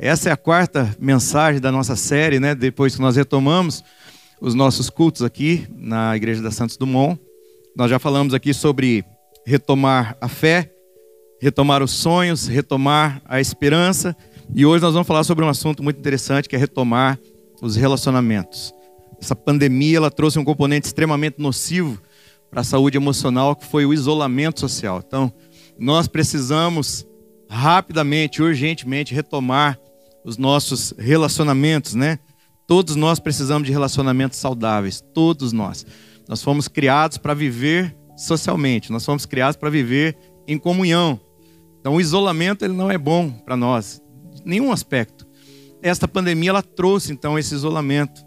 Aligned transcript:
Essa 0.00 0.28
é 0.28 0.32
a 0.32 0.36
quarta 0.36 0.94
mensagem 1.00 1.60
da 1.60 1.72
nossa 1.72 1.96
série, 1.96 2.38
né? 2.38 2.54
Depois 2.54 2.94
que 2.94 3.02
nós 3.02 3.16
retomamos 3.16 3.82
os 4.40 4.54
nossos 4.54 4.88
cultos 4.88 5.22
aqui 5.22 5.66
na 5.76 6.16
Igreja 6.16 6.40
da 6.40 6.52
Santos 6.52 6.76
Dumont. 6.76 7.20
Nós 7.76 7.90
já 7.90 7.98
falamos 7.98 8.32
aqui 8.32 8.54
sobre 8.54 9.04
retomar 9.44 10.16
a 10.20 10.28
fé, 10.28 10.72
retomar 11.40 11.82
os 11.82 11.90
sonhos, 11.90 12.46
retomar 12.46 13.20
a 13.24 13.40
esperança. 13.40 14.16
E 14.54 14.64
hoje 14.64 14.84
nós 14.84 14.92
vamos 14.92 15.08
falar 15.08 15.24
sobre 15.24 15.44
um 15.44 15.48
assunto 15.48 15.82
muito 15.82 15.98
interessante 15.98 16.48
que 16.48 16.54
é 16.54 16.58
retomar 16.60 17.18
os 17.60 17.74
relacionamentos. 17.74 18.72
Essa 19.20 19.34
pandemia 19.34 19.96
ela 19.96 20.12
trouxe 20.12 20.38
um 20.38 20.44
componente 20.44 20.86
extremamente 20.86 21.42
nocivo 21.42 22.00
para 22.48 22.60
a 22.60 22.64
saúde 22.64 22.96
emocional, 22.96 23.56
que 23.56 23.66
foi 23.66 23.84
o 23.84 23.92
isolamento 23.92 24.60
social. 24.60 25.02
Então, 25.04 25.32
nós 25.76 26.06
precisamos 26.06 27.04
rapidamente, 27.50 28.40
urgentemente 28.40 29.12
retomar 29.12 29.76
os 30.28 30.36
nossos 30.36 30.92
relacionamentos, 30.98 31.94
né? 31.94 32.18
Todos 32.66 32.96
nós 32.96 33.18
precisamos 33.18 33.66
de 33.66 33.72
relacionamentos 33.72 34.38
saudáveis, 34.38 35.02
todos 35.14 35.54
nós. 35.54 35.86
Nós 36.28 36.42
fomos 36.42 36.68
criados 36.68 37.16
para 37.16 37.32
viver 37.32 37.96
socialmente, 38.14 38.92
nós 38.92 39.06
fomos 39.06 39.24
criados 39.24 39.56
para 39.56 39.70
viver 39.70 40.18
em 40.46 40.58
comunhão. 40.58 41.18
Então, 41.80 41.94
o 41.94 42.00
isolamento 42.00 42.62
ele 42.62 42.74
não 42.74 42.90
é 42.90 42.98
bom 42.98 43.30
para 43.30 43.56
nós, 43.56 44.02
nenhum 44.44 44.70
aspecto. 44.70 45.26
Esta 45.80 46.06
pandemia 46.06 46.50
ela 46.50 46.62
trouxe 46.62 47.10
então 47.10 47.38
esse 47.38 47.54
isolamento. 47.54 48.20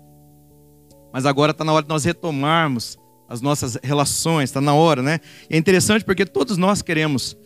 Mas 1.13 1.27
agora 1.27 1.51
está 1.51 1.63
na 1.63 1.71
hora 1.71 1.83
de 1.83 1.89
nós 1.89 2.03
retomarmos 2.03 2.97
as 3.29 3.41
nossas 3.41 3.77
relações, 3.83 4.49
está 4.49 4.59
na 4.59 4.73
hora, 4.73 5.03
né? 5.03 5.19
É 5.47 5.55
interessante 5.55 6.03
porque 6.03 6.25
todos 6.25 6.57
nós 6.57 6.81
queremos 6.81 7.37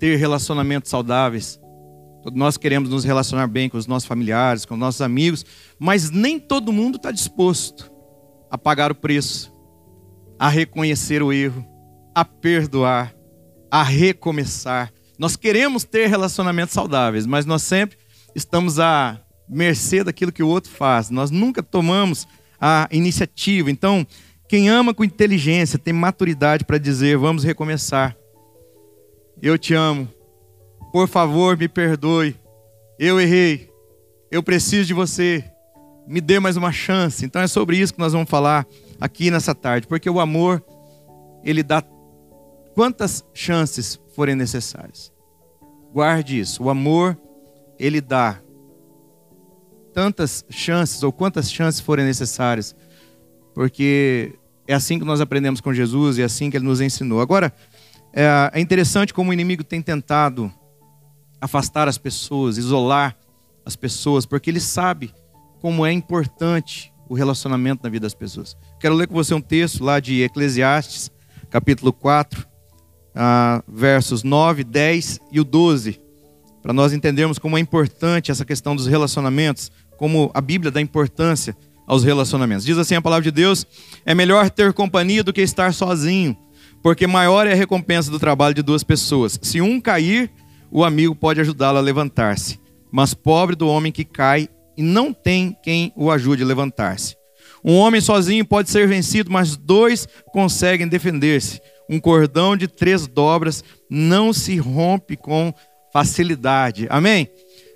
ter 0.00 0.16
relacionamentos 0.16 0.90
saudáveis, 0.90 1.59
nós 2.32 2.56
queremos 2.56 2.90
nos 2.90 3.04
relacionar 3.04 3.46
bem 3.46 3.68
com 3.68 3.78
os 3.78 3.86
nossos 3.86 4.06
familiares, 4.06 4.64
com 4.64 4.74
os 4.74 4.80
nossos 4.80 5.00
amigos, 5.00 5.44
mas 5.78 6.10
nem 6.10 6.38
todo 6.38 6.72
mundo 6.72 6.96
está 6.96 7.10
disposto 7.10 7.90
a 8.50 8.58
pagar 8.58 8.90
o 8.90 8.94
preço, 8.94 9.52
a 10.38 10.48
reconhecer 10.48 11.22
o 11.22 11.32
erro, 11.32 11.64
a 12.14 12.24
perdoar, 12.24 13.14
a 13.70 13.82
recomeçar. 13.82 14.92
Nós 15.18 15.36
queremos 15.36 15.84
ter 15.84 16.08
relacionamentos 16.08 16.74
saudáveis, 16.74 17.26
mas 17.26 17.46
nós 17.46 17.62
sempre 17.62 17.96
estamos 18.34 18.78
à 18.78 19.20
mercê 19.48 20.04
daquilo 20.04 20.32
que 20.32 20.42
o 20.42 20.48
outro 20.48 20.70
faz. 20.70 21.10
Nós 21.10 21.30
nunca 21.30 21.62
tomamos 21.62 22.26
a 22.60 22.88
iniciativa. 22.90 23.70
Então, 23.70 24.06
quem 24.48 24.68
ama 24.68 24.92
com 24.92 25.04
inteligência 25.04 25.78
tem 25.78 25.92
maturidade 25.92 26.64
para 26.64 26.78
dizer: 26.78 27.16
vamos 27.16 27.44
recomeçar. 27.44 28.16
Eu 29.40 29.56
te 29.56 29.74
amo, 29.74 30.08
por 30.92 31.08
favor, 31.08 31.56
me 31.56 31.68
perdoe. 31.68 32.36
Eu 32.98 33.20
errei. 33.20 33.70
Eu 34.30 34.42
preciso 34.42 34.86
de 34.86 34.94
você. 34.94 35.44
Me 36.06 36.20
dê 36.20 36.40
mais 36.40 36.56
uma 36.56 36.72
chance. 36.72 37.24
Então 37.24 37.40
é 37.40 37.46
sobre 37.46 37.76
isso 37.76 37.94
que 37.94 38.00
nós 38.00 38.12
vamos 38.12 38.28
falar 38.28 38.66
aqui 39.00 39.30
nessa 39.30 39.54
tarde, 39.54 39.86
porque 39.86 40.10
o 40.10 40.20
amor 40.20 40.62
ele 41.42 41.62
dá 41.62 41.82
quantas 42.74 43.24
chances 43.32 43.98
forem 44.14 44.34
necessárias. 44.34 45.12
Guarde 45.92 46.38
isso. 46.38 46.62
O 46.62 46.70
amor 46.70 47.18
ele 47.78 48.00
dá 48.00 48.40
tantas 49.92 50.44
chances 50.50 51.02
ou 51.02 51.12
quantas 51.12 51.50
chances 51.50 51.80
forem 51.80 52.04
necessárias, 52.04 52.76
porque 53.54 54.34
é 54.68 54.74
assim 54.74 54.98
que 54.98 55.04
nós 55.04 55.20
aprendemos 55.20 55.60
com 55.60 55.72
Jesus 55.72 56.18
e 56.18 56.22
é 56.22 56.24
assim 56.24 56.50
que 56.50 56.56
ele 56.56 56.64
nos 56.64 56.80
ensinou. 56.80 57.20
Agora, 57.20 57.52
é, 58.12 58.50
é 58.52 58.60
interessante 58.60 59.14
como 59.14 59.30
o 59.30 59.32
inimigo 59.32 59.64
tem 59.64 59.82
tentado 59.82 60.52
afastar 61.40 61.88
as 61.88 61.98
pessoas, 61.98 62.58
isolar 62.58 63.16
as 63.64 63.76
pessoas, 63.76 64.26
porque 64.26 64.50
ele 64.50 64.60
sabe 64.60 65.12
como 65.60 65.84
é 65.84 65.92
importante 65.92 66.92
o 67.08 67.14
relacionamento 67.14 67.82
na 67.82 67.90
vida 67.90 68.04
das 68.04 68.14
pessoas. 68.14 68.56
Quero 68.78 68.94
ler 68.94 69.08
com 69.08 69.14
você 69.14 69.34
um 69.34 69.40
texto 69.40 69.82
lá 69.84 69.98
de 70.00 70.22
Eclesiastes, 70.22 71.10
capítulo 71.50 71.92
4, 71.92 72.46
ah, 73.14 73.62
versos 73.66 74.22
9, 74.22 74.64
10 74.64 75.20
e 75.32 75.40
o 75.40 75.44
12, 75.44 76.00
para 76.62 76.72
nós 76.72 76.92
entendermos 76.92 77.38
como 77.38 77.56
é 77.56 77.60
importante 77.60 78.30
essa 78.30 78.44
questão 78.44 78.76
dos 78.76 78.86
relacionamentos, 78.86 79.72
como 79.96 80.30
a 80.34 80.40
Bíblia 80.40 80.70
dá 80.70 80.80
importância 80.80 81.56
aos 81.86 82.04
relacionamentos. 82.04 82.64
Diz 82.64 82.78
assim 82.78 82.94
a 82.94 83.02
palavra 83.02 83.24
de 83.24 83.30
Deus: 83.30 83.66
é 84.06 84.14
melhor 84.14 84.48
ter 84.48 84.72
companhia 84.72 85.24
do 85.24 85.32
que 85.32 85.40
estar 85.40 85.74
sozinho, 85.74 86.36
porque 86.82 87.06
maior 87.06 87.46
é 87.46 87.52
a 87.52 87.56
recompensa 87.56 88.10
do 88.10 88.18
trabalho 88.18 88.54
de 88.54 88.62
duas 88.62 88.84
pessoas. 88.84 89.38
Se 89.42 89.60
um 89.60 89.80
cair, 89.80 90.30
o 90.70 90.84
amigo 90.84 91.14
pode 91.14 91.40
ajudá-lo 91.40 91.78
a 91.78 91.82
levantar-se. 91.82 92.58
Mas 92.92 93.14
pobre 93.14 93.56
do 93.56 93.68
homem 93.68 93.92
que 93.92 94.04
cai 94.04 94.48
e 94.76 94.82
não 94.82 95.12
tem 95.12 95.56
quem 95.62 95.92
o 95.96 96.10
ajude 96.10 96.42
a 96.42 96.46
levantar-se. 96.46 97.16
Um 97.64 97.76
homem 97.76 98.00
sozinho 98.00 98.44
pode 98.44 98.70
ser 98.70 98.88
vencido, 98.88 99.30
mas 99.30 99.56
dois 99.56 100.08
conseguem 100.32 100.88
defender-se. 100.88 101.60
Um 101.88 102.00
cordão 102.00 102.56
de 102.56 102.66
três 102.66 103.06
dobras 103.06 103.62
não 103.90 104.32
se 104.32 104.56
rompe 104.56 105.16
com 105.16 105.52
facilidade. 105.92 106.86
Amém? 106.88 107.28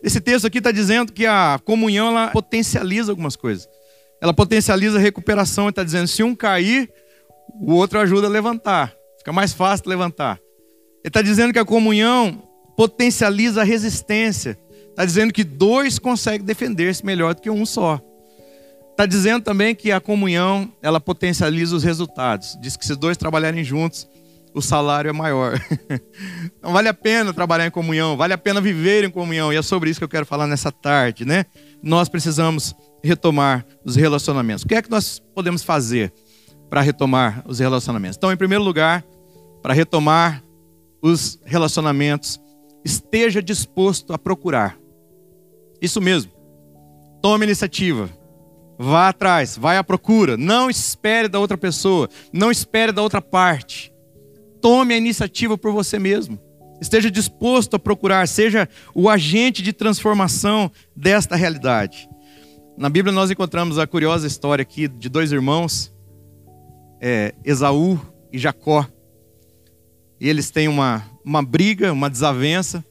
Esse 0.03 0.21
texto 0.21 0.47
aqui 0.47 0.59
está 0.59 0.71
dizendo 0.71 1.13
que 1.13 1.27
a 1.27 1.59
comunhão 1.65 2.09
ela 2.09 2.29
potencializa 2.29 3.11
algumas 3.11 3.37
coisas. 3.37 3.69
Ela 4.23 4.33
potencializa 4.33 4.99
a 4.99 5.01
recuperação. 5.01 5.69
Está 5.69 5.83
dizendo: 5.83 6.07
se 6.07 6.23
um 6.23 6.35
cair, 6.35 6.91
o 7.61 7.73
outro 7.75 7.99
ajuda 7.99 8.27
a 8.27 8.31
levantar. 8.31 8.95
Fica 9.19 9.33
mais 9.33 9.53
fácil 9.53 9.89
levantar. 9.89 10.39
Ele 11.03 11.09
está 11.09 11.21
dizendo 11.21 11.53
que 11.53 11.59
a 11.59 11.65
comunhão 11.65 12.43
potencializa 12.77 13.63
a 13.63 13.65
resistência. 13.65 14.59
Está 14.91 15.05
dizendo 15.05 15.33
que 15.33 15.43
dois 15.43 15.99
conseguem 15.99 16.47
defender-se 16.47 17.05
melhor 17.05 17.35
do 17.35 17.43
que 17.43 17.51
um 17.51 17.67
só. 17.67 18.01
Está 18.91 19.07
dizendo 19.07 19.43
também 19.43 19.75
que 19.75 19.91
a 19.91 20.01
comunhão 20.01 20.73
ela 20.81 21.01
potencializa 21.01 21.75
os 21.75 21.83
resultados. 21.83 22.57
Diz 22.61 22.77
que 22.77 22.87
se 22.87 22.95
dois 22.95 23.17
trabalharem 23.17 23.65
juntos, 23.65 24.09
o 24.55 24.63
salário 24.63 25.09
é 25.09 25.13
maior. 25.13 25.61
Então 26.59 26.73
vale 26.73 26.89
a 26.89 26.95
pena 26.95 27.35
trabalhar 27.35 27.67
em 27.67 27.71
comunhão, 27.71 28.17
vale 28.17 28.33
a 28.33 28.39
pena 28.39 28.59
viver 28.59 29.05
em 29.05 29.11
comunhão. 29.11 29.53
E 29.53 29.57
é 29.57 29.61
sobre 29.61 29.91
isso 29.91 30.01
que 30.01 30.05
eu 30.05 30.09
quero 30.09 30.25
falar 30.25 30.47
nessa 30.47 30.73
tarde, 30.73 31.25
né? 31.27 31.45
Nós 31.83 32.09
precisamos 32.09 32.75
retomar 33.03 33.67
os 33.85 33.97
relacionamentos. 33.97 34.65
O 34.65 34.69
que 34.69 34.75
é 34.75 34.81
que 34.81 34.91
nós 34.91 35.21
podemos 35.35 35.63
fazer 35.63 36.11
para 36.71 36.81
retomar 36.81 37.43
os 37.47 37.59
relacionamentos? 37.59 38.17
Então, 38.17 38.33
em 38.33 38.37
primeiro 38.37 38.65
lugar, 38.65 39.05
para 39.63 39.75
retomar 39.75 40.43
os 41.03 41.39
relacionamentos, 41.45 42.41
esteja 42.85 43.43
disposto 43.43 44.13
a 44.13 44.19
procurar. 44.19 44.79
Isso 45.81 46.01
mesmo. 46.01 46.33
Tome 47.23 47.47
iniciativa. 47.47 48.09
Vá 48.79 49.09
atrás, 49.09 49.57
vai 49.57 49.77
à 49.77 49.85
procura. 49.85 50.37
Não 50.37 50.69
espere 50.69 51.29
da 51.29 51.39
outra 51.39 51.57
pessoa, 51.57 52.09
não 52.33 52.51
espere 52.51 52.93
da 52.93 53.03
outra 53.03 53.23
parte. 53.23 53.93
Tome 54.61 54.95
a 54.95 54.97
iniciativa 54.97 55.57
por 55.57 55.73
você 55.73 55.99
mesmo. 55.99 56.39
Esteja 56.81 57.11
disposto 57.11 57.77
a 57.77 57.79
procurar, 57.79 58.27
seja 58.27 58.69
o 58.95 59.09
agente 59.09 59.63
de 59.63 59.73
transformação 59.73 60.71
desta 60.95 61.37
realidade. 61.37 62.09
Na 62.77 62.91
Bíblia 62.91 63.15
nós 63.15 63.31
encontramos 63.31 63.79
a 63.79 63.87
curiosa 63.87 64.27
história 64.27 64.63
aqui 64.63 64.89
de 64.89 65.09
dois 65.09 65.31
irmãos, 65.31 65.95
é, 67.01 67.35
Esaú 67.45 68.01
e 68.33 68.39
Jacó. 68.39 68.87
E 70.25 70.29
eles 70.31 70.51
têm 70.51 70.69
uma, 70.69 71.05
uma 71.23 71.43
briga, 71.43 71.93
uma 71.93 72.09
desavença, 72.09 72.83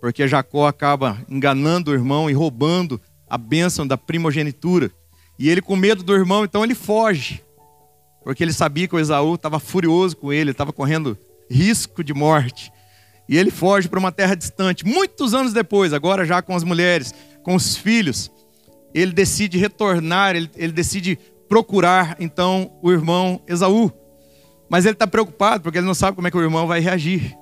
porque 0.00 0.26
Jacó 0.26 0.66
acaba 0.66 1.18
enganando 1.28 1.90
o 1.90 1.94
irmão 1.94 2.30
e 2.30 2.32
roubando 2.32 2.98
a 3.28 3.36
bênção 3.36 3.86
da 3.86 3.98
primogenitura. 3.98 4.90
E 5.38 5.50
ele, 5.50 5.60
com 5.60 5.76
medo 5.76 6.02
do 6.02 6.14
irmão, 6.14 6.44
então 6.44 6.64
ele 6.64 6.74
foge, 6.74 7.44
porque 8.24 8.42
ele 8.42 8.54
sabia 8.54 8.88
que 8.88 8.96
o 8.96 8.98
Esaú 8.98 9.34
estava 9.34 9.60
furioso 9.60 10.16
com 10.16 10.32
ele, 10.32 10.50
estava 10.50 10.72
correndo 10.72 11.18
risco 11.50 12.02
de 12.02 12.14
morte. 12.14 12.72
E 13.28 13.36
ele 13.36 13.50
foge 13.50 13.86
para 13.86 13.98
uma 13.98 14.10
terra 14.10 14.34
distante. 14.34 14.82
Muitos 14.82 15.34
anos 15.34 15.52
depois, 15.52 15.92
agora 15.92 16.24
já 16.24 16.40
com 16.40 16.56
as 16.56 16.64
mulheres, 16.64 17.12
com 17.42 17.54
os 17.54 17.76
filhos, 17.76 18.32
ele 18.94 19.12
decide 19.12 19.58
retornar, 19.58 20.34
ele, 20.34 20.50
ele 20.56 20.72
decide 20.72 21.18
procurar 21.50 22.16
então 22.18 22.72
o 22.80 22.90
irmão 22.90 23.42
Esaú. 23.46 23.92
Mas 24.68 24.84
ele 24.84 24.94
está 24.94 25.06
preocupado 25.06 25.62
porque 25.62 25.78
ele 25.78 25.86
não 25.86 25.94
sabe 25.94 26.16
como 26.16 26.26
é 26.26 26.30
que 26.30 26.36
o 26.36 26.42
irmão 26.42 26.66
vai 26.66 26.80
reagir. 26.80 27.36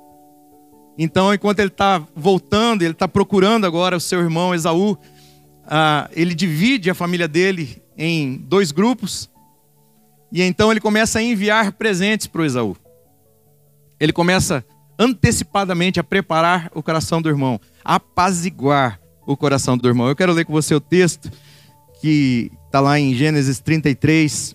Então, 0.97 1.35
enquanto 1.35 1.59
ele 1.59 1.69
está 1.69 2.03
voltando, 2.15 2.83
ele 2.83 2.93
está 2.93 3.09
procurando 3.09 3.67
agora 3.67 3.97
o 3.97 4.01
seu 4.01 4.21
irmão 4.21 4.55
Esaú, 4.55 4.97
ah, 5.67 6.09
ele 6.13 6.35
divide 6.35 6.91
a 6.91 6.95
família 6.95 7.27
dele 7.27 7.83
em 7.97 8.37
dois 8.37 8.71
grupos. 8.71 9.31
E 10.31 10.43
então 10.43 10.71
ele 10.71 10.81
começa 10.81 11.19
a 11.19 11.23
enviar 11.23 11.73
presentes 11.73 12.27
para 12.27 12.43
o 12.43 12.45
Esaú. 12.45 12.77
Ele 13.99 14.13
começa 14.13 14.65
antecipadamente 14.99 15.99
a 15.99 16.05
preparar 16.05 16.71
o 16.75 16.83
coração 16.83 17.21
do 17.21 17.29
irmão, 17.29 17.61
a 17.85 17.97
apaziguar 17.97 19.01
o 19.27 19.37
coração 19.37 19.77
do 19.77 19.89
irmão. 19.89 20.09
Eu 20.09 20.17
quero 20.17 20.33
ler 20.33 20.45
com 20.45 20.53
você 20.53 20.75
o 20.75 20.81
texto 20.81 21.31
que 22.01 22.51
está 22.67 22.81
lá 22.81 22.99
em 22.99 23.15
Gênesis 23.15 23.61
33, 23.61 24.55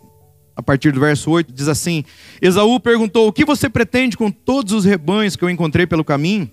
a 0.59 0.61
partir 0.61 0.91
do 0.91 0.99
verso 0.99 1.31
8, 1.31 1.53
diz 1.53 1.69
assim: 1.69 2.03
Esaú 2.41 2.81
perguntou: 2.81 3.29
O 3.29 3.33
que 3.33 3.45
você 3.45 3.69
pretende 3.69 4.17
com 4.17 4.29
todos 4.29 4.73
os 4.73 4.83
rebanhos 4.83 5.37
que 5.37 5.43
eu 5.43 5.49
encontrei 5.49 5.87
pelo 5.87 6.03
caminho? 6.03 6.51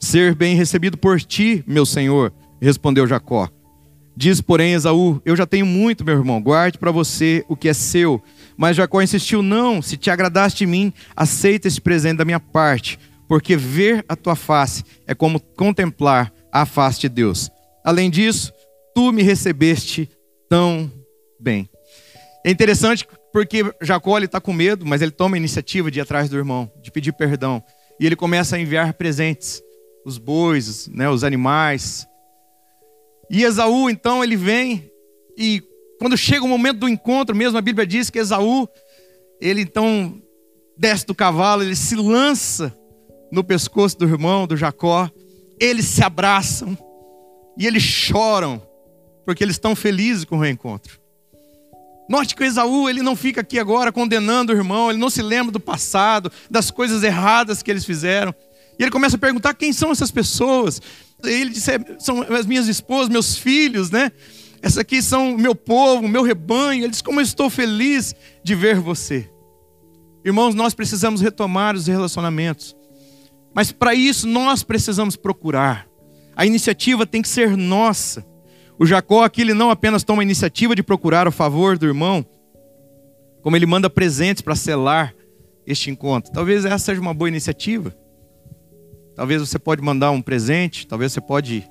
Ser 0.00 0.34
bem 0.34 0.56
recebido 0.56 0.98
por 0.98 1.20
ti, 1.20 1.62
meu 1.64 1.86
senhor, 1.86 2.32
respondeu 2.60 3.06
Jacó. 3.06 3.48
Diz, 4.16 4.40
porém, 4.40 4.74
Esaú: 4.74 5.22
Eu 5.24 5.36
já 5.36 5.46
tenho 5.46 5.64
muito, 5.64 6.04
meu 6.04 6.16
irmão, 6.16 6.42
guarde 6.42 6.76
para 6.76 6.90
você 6.90 7.44
o 7.48 7.56
que 7.56 7.68
é 7.68 7.72
seu. 7.72 8.20
Mas 8.56 8.76
Jacó 8.76 9.00
insistiu: 9.00 9.42
Não, 9.42 9.80
se 9.80 9.96
te 9.96 10.10
agradaste 10.10 10.58
de 10.58 10.66
mim, 10.66 10.92
aceita 11.14 11.68
este 11.68 11.80
presente 11.80 12.16
da 12.16 12.24
minha 12.24 12.40
parte, 12.40 12.98
porque 13.28 13.56
ver 13.56 14.04
a 14.08 14.16
tua 14.16 14.34
face 14.34 14.82
é 15.06 15.14
como 15.14 15.38
contemplar 15.38 16.32
a 16.52 16.66
face 16.66 17.00
de 17.02 17.08
Deus. 17.08 17.48
Além 17.84 18.10
disso, 18.10 18.52
tu 18.92 19.12
me 19.12 19.22
recebeste 19.22 20.10
tão 20.48 20.90
bem. 21.38 21.68
É 22.44 22.50
interessante 22.50 23.08
porque 23.32 23.64
Jacó 23.80 24.18
está 24.18 24.40
com 24.40 24.52
medo, 24.52 24.84
mas 24.84 25.00
ele 25.00 25.10
toma 25.10 25.36
a 25.36 25.38
iniciativa 25.38 25.90
de 25.90 25.98
ir 25.98 26.02
atrás 26.02 26.28
do 26.28 26.36
irmão, 26.36 26.70
de 26.82 26.90
pedir 26.90 27.12
perdão. 27.12 27.62
E 27.98 28.04
ele 28.04 28.14
começa 28.14 28.56
a 28.56 28.60
enviar 28.60 28.92
presentes, 28.94 29.62
os 30.04 30.18
bois, 30.18 30.86
né, 30.88 31.08
os 31.08 31.24
animais. 31.24 32.06
E 33.30 33.42
Esaú, 33.42 33.88
então, 33.88 34.22
ele 34.22 34.36
vem 34.36 34.90
e 35.36 35.62
quando 35.98 36.16
chega 36.16 36.44
o 36.44 36.48
momento 36.48 36.80
do 36.80 36.88
encontro, 36.88 37.34
mesmo 37.34 37.56
a 37.56 37.62
Bíblia 37.62 37.86
diz 37.86 38.10
que 38.10 38.18
Esaú, 38.18 38.68
ele 39.40 39.62
então 39.62 40.20
desce 40.76 41.06
do 41.06 41.14
cavalo, 41.14 41.62
ele 41.62 41.76
se 41.76 41.96
lança 41.96 42.76
no 43.32 43.42
pescoço 43.42 43.98
do 43.98 44.04
irmão, 44.04 44.46
do 44.46 44.56
Jacó, 44.56 45.10
eles 45.58 45.86
se 45.86 46.02
abraçam 46.02 46.76
e 47.56 47.66
eles 47.66 47.82
choram, 47.82 48.60
porque 49.24 49.42
eles 49.42 49.56
estão 49.56 49.74
felizes 49.74 50.24
com 50.24 50.36
o 50.36 50.40
reencontro. 50.40 51.00
Que 52.36 52.42
o 52.42 52.46
Esaú, 52.46 52.88
ele 52.88 53.02
não 53.02 53.16
fica 53.16 53.40
aqui 53.40 53.58
agora 53.58 53.90
condenando 53.90 54.52
o 54.52 54.56
irmão, 54.56 54.90
ele 54.90 54.98
não 54.98 55.10
se 55.10 55.22
lembra 55.22 55.50
do 55.50 55.60
passado, 55.60 56.30
das 56.50 56.70
coisas 56.70 57.02
erradas 57.02 57.62
que 57.62 57.70
eles 57.70 57.84
fizeram. 57.84 58.34
E 58.78 58.82
ele 58.82 58.90
começa 58.90 59.16
a 59.16 59.18
perguntar 59.18 59.54
quem 59.54 59.72
são 59.72 59.90
essas 59.90 60.10
pessoas. 60.10 60.80
Ele 61.22 61.50
disse: 61.50 61.72
é, 61.72 61.78
são 61.98 62.22
as 62.22 62.46
minhas 62.46 62.68
esposas, 62.68 63.08
meus 63.08 63.36
filhos, 63.36 63.90
né? 63.90 64.12
Essas 64.60 64.78
aqui 64.78 65.02
são 65.02 65.36
meu 65.36 65.54
povo, 65.54 66.08
meu 66.08 66.22
rebanho. 66.22 66.82
Ele 66.82 66.90
diz: 66.90 67.02
Como 67.02 67.20
eu 67.20 67.24
estou 67.24 67.48
feliz 67.48 68.14
de 68.42 68.54
ver 68.54 68.80
você. 68.80 69.30
Irmãos, 70.24 70.54
nós 70.54 70.74
precisamos 70.74 71.20
retomar 71.20 71.74
os 71.74 71.86
relacionamentos. 71.86 72.74
Mas 73.54 73.70
para 73.70 73.94
isso 73.94 74.26
nós 74.26 74.62
precisamos 74.62 75.16
procurar. 75.16 75.86
A 76.34 76.44
iniciativa 76.44 77.06
tem 77.06 77.22
que 77.22 77.28
ser 77.28 77.56
nossa. 77.56 78.26
O 78.78 78.84
Jacó 78.86 79.22
aqui 79.22 79.42
ele 79.42 79.54
não 79.54 79.70
apenas 79.70 80.02
toma 80.02 80.22
a 80.22 80.24
iniciativa 80.24 80.74
de 80.74 80.82
procurar 80.82 81.28
o 81.28 81.32
favor 81.32 81.78
do 81.78 81.86
irmão, 81.86 82.24
como 83.42 83.56
ele 83.56 83.66
manda 83.66 83.88
presentes 83.88 84.42
para 84.42 84.56
selar 84.56 85.14
este 85.66 85.90
encontro. 85.90 86.32
Talvez 86.32 86.64
essa 86.64 86.78
seja 86.78 87.00
uma 87.00 87.14
boa 87.14 87.28
iniciativa. 87.28 87.94
Talvez 89.14 89.40
você 89.40 89.58
pode 89.58 89.80
mandar 89.80 90.10
um 90.10 90.20
presente, 90.20 90.86
talvez 90.86 91.12
você 91.12 91.20
pode 91.20 91.64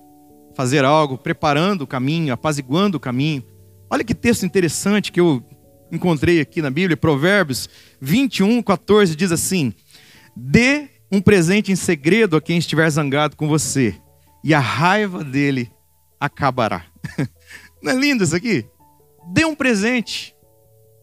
fazer 0.56 0.86
algo 0.86 1.18
preparando 1.18 1.82
o 1.82 1.88
caminho, 1.88 2.34
apaziguando 2.34 2.98
o 2.98 3.00
caminho. 3.00 3.44
Olha 3.90 4.04
que 4.04 4.16
texto 4.16 4.46
interessante 4.46 5.12
que 5.12 5.20
eu 5.20 5.44
encontrei 5.92 6.40
aqui 6.40 6.62
na 6.62 6.70
Bíblia, 6.70 6.96
Provérbios 6.96 7.70
21, 8.00 8.62
14 8.64 9.16
diz 9.16 9.32
assim: 9.32 9.74
Dê 10.36 10.88
um 11.12 11.22
presente 11.22 11.72
em 11.72 11.76
segredo 11.76 12.38
a 12.38 12.42
quem 12.42 12.58
estiver 12.58 12.90
zangado 12.90 13.36
com 13.36 13.48
você, 13.48 13.94
e 14.44 14.54
a 14.54 14.60
raiva 14.60 15.24
dele 15.24 15.70
acabará. 16.20 16.93
Não 17.82 17.92
é 17.92 17.96
lindo 17.96 18.24
isso 18.24 18.36
aqui? 18.36 18.66
Dê 19.32 19.46
um 19.46 19.56
presente 19.56 20.36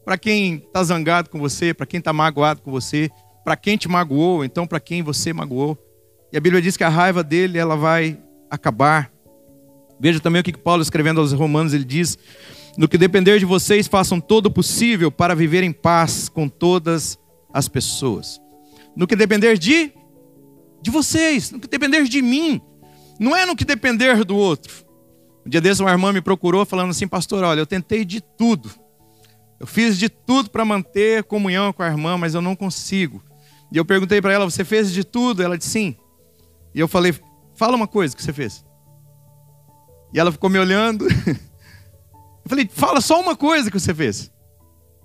para 0.04 0.18
quem 0.18 0.56
está 0.56 0.82
zangado 0.82 1.30
com 1.30 1.38
você, 1.38 1.72
para 1.72 1.86
quem 1.86 1.98
está 1.98 2.12
magoado 2.12 2.62
com 2.62 2.70
você, 2.70 3.10
para 3.44 3.56
quem 3.56 3.76
te 3.76 3.88
magoou, 3.88 4.44
então 4.44 4.66
para 4.66 4.80
quem 4.80 5.02
você 5.02 5.32
magoou. 5.32 5.78
E 6.32 6.36
a 6.36 6.40
Bíblia 6.40 6.62
diz 6.62 6.76
que 6.76 6.84
a 6.84 6.88
raiva 6.88 7.22
dele 7.22 7.58
ela 7.58 7.76
vai 7.76 8.18
acabar. 8.50 9.10
Veja 9.98 10.20
também 10.20 10.40
o 10.40 10.44
que 10.44 10.56
Paulo 10.56 10.82
escrevendo 10.82 11.20
aos 11.20 11.32
Romanos 11.32 11.74
ele 11.74 11.84
diz: 11.84 12.18
no 12.76 12.88
que 12.88 12.96
depender 12.96 13.38
de 13.38 13.44
vocês, 13.44 13.86
façam 13.86 14.20
todo 14.20 14.46
o 14.46 14.50
possível 14.50 15.10
para 15.10 15.34
viver 15.34 15.62
em 15.62 15.72
paz 15.72 16.28
com 16.28 16.48
todas 16.48 17.18
as 17.52 17.68
pessoas. 17.68 18.40
No 18.96 19.06
que 19.06 19.16
depender 19.16 19.58
de 19.58 19.92
de 20.82 20.90
vocês, 20.90 21.50
no 21.50 21.60
que 21.60 21.68
depender 21.68 22.04
de 22.04 22.22
mim, 22.22 22.60
não 23.18 23.36
é 23.36 23.44
no 23.44 23.54
que 23.54 23.64
depender 23.64 24.24
do 24.24 24.34
outro. 24.34 24.86
Um 25.50 25.58
dia 25.58 25.60
desse 25.60 25.82
uma 25.82 25.90
irmã 25.90 26.12
me 26.12 26.20
procurou 26.20 26.64
falando 26.64 26.90
assim, 26.90 27.08
pastor, 27.08 27.42
olha, 27.42 27.58
eu 27.58 27.66
tentei 27.66 28.04
de 28.04 28.20
tudo. 28.20 28.70
Eu 29.58 29.66
fiz 29.66 29.98
de 29.98 30.08
tudo 30.08 30.48
para 30.48 30.64
manter 30.64 31.24
comunhão 31.24 31.72
com 31.72 31.82
a 31.82 31.88
irmã, 31.88 32.16
mas 32.16 32.34
eu 32.34 32.40
não 32.40 32.54
consigo. 32.54 33.20
E 33.72 33.76
eu 33.76 33.84
perguntei 33.84 34.22
para 34.22 34.32
ela, 34.32 34.44
você 34.48 34.64
fez 34.64 34.92
de 34.92 35.02
tudo? 35.02 35.42
Ela 35.42 35.58
disse 35.58 35.70
sim. 35.70 35.96
E 36.72 36.78
eu 36.78 36.86
falei, 36.86 37.12
fala 37.56 37.74
uma 37.74 37.88
coisa 37.88 38.14
que 38.14 38.22
você 38.22 38.32
fez. 38.32 38.64
E 40.14 40.20
ela 40.20 40.30
ficou 40.30 40.48
me 40.48 40.56
olhando. 40.56 41.04
Eu 41.10 42.48
falei, 42.48 42.70
fala 42.72 43.00
só 43.00 43.20
uma 43.20 43.34
coisa 43.36 43.72
que 43.72 43.78
você 43.78 43.92
fez. 43.92 44.32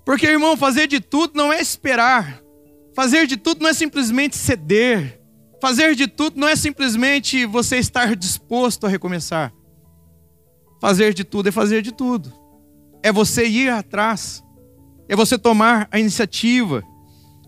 Porque, 0.04 0.26
irmão, 0.26 0.56
fazer 0.56 0.86
de 0.86 1.00
tudo 1.00 1.32
não 1.34 1.52
é 1.52 1.60
esperar. 1.60 2.40
Fazer 2.94 3.26
de 3.26 3.36
tudo 3.36 3.62
não 3.62 3.68
é 3.68 3.74
simplesmente 3.74 4.36
ceder. 4.36 5.20
Fazer 5.60 5.96
de 5.96 6.06
tudo 6.06 6.38
não 6.38 6.46
é 6.48 6.54
simplesmente 6.54 7.44
você 7.46 7.78
estar 7.78 8.14
disposto 8.14 8.86
a 8.86 8.88
recomeçar. 8.88 9.52
Fazer 10.80 11.14
de 11.14 11.24
tudo 11.24 11.48
é 11.48 11.52
fazer 11.52 11.82
de 11.82 11.92
tudo. 11.92 12.32
É 13.02 13.10
você 13.12 13.46
ir 13.46 13.70
atrás. 13.70 14.42
É 15.08 15.16
você 15.16 15.38
tomar 15.38 15.88
a 15.90 15.98
iniciativa. 15.98 16.82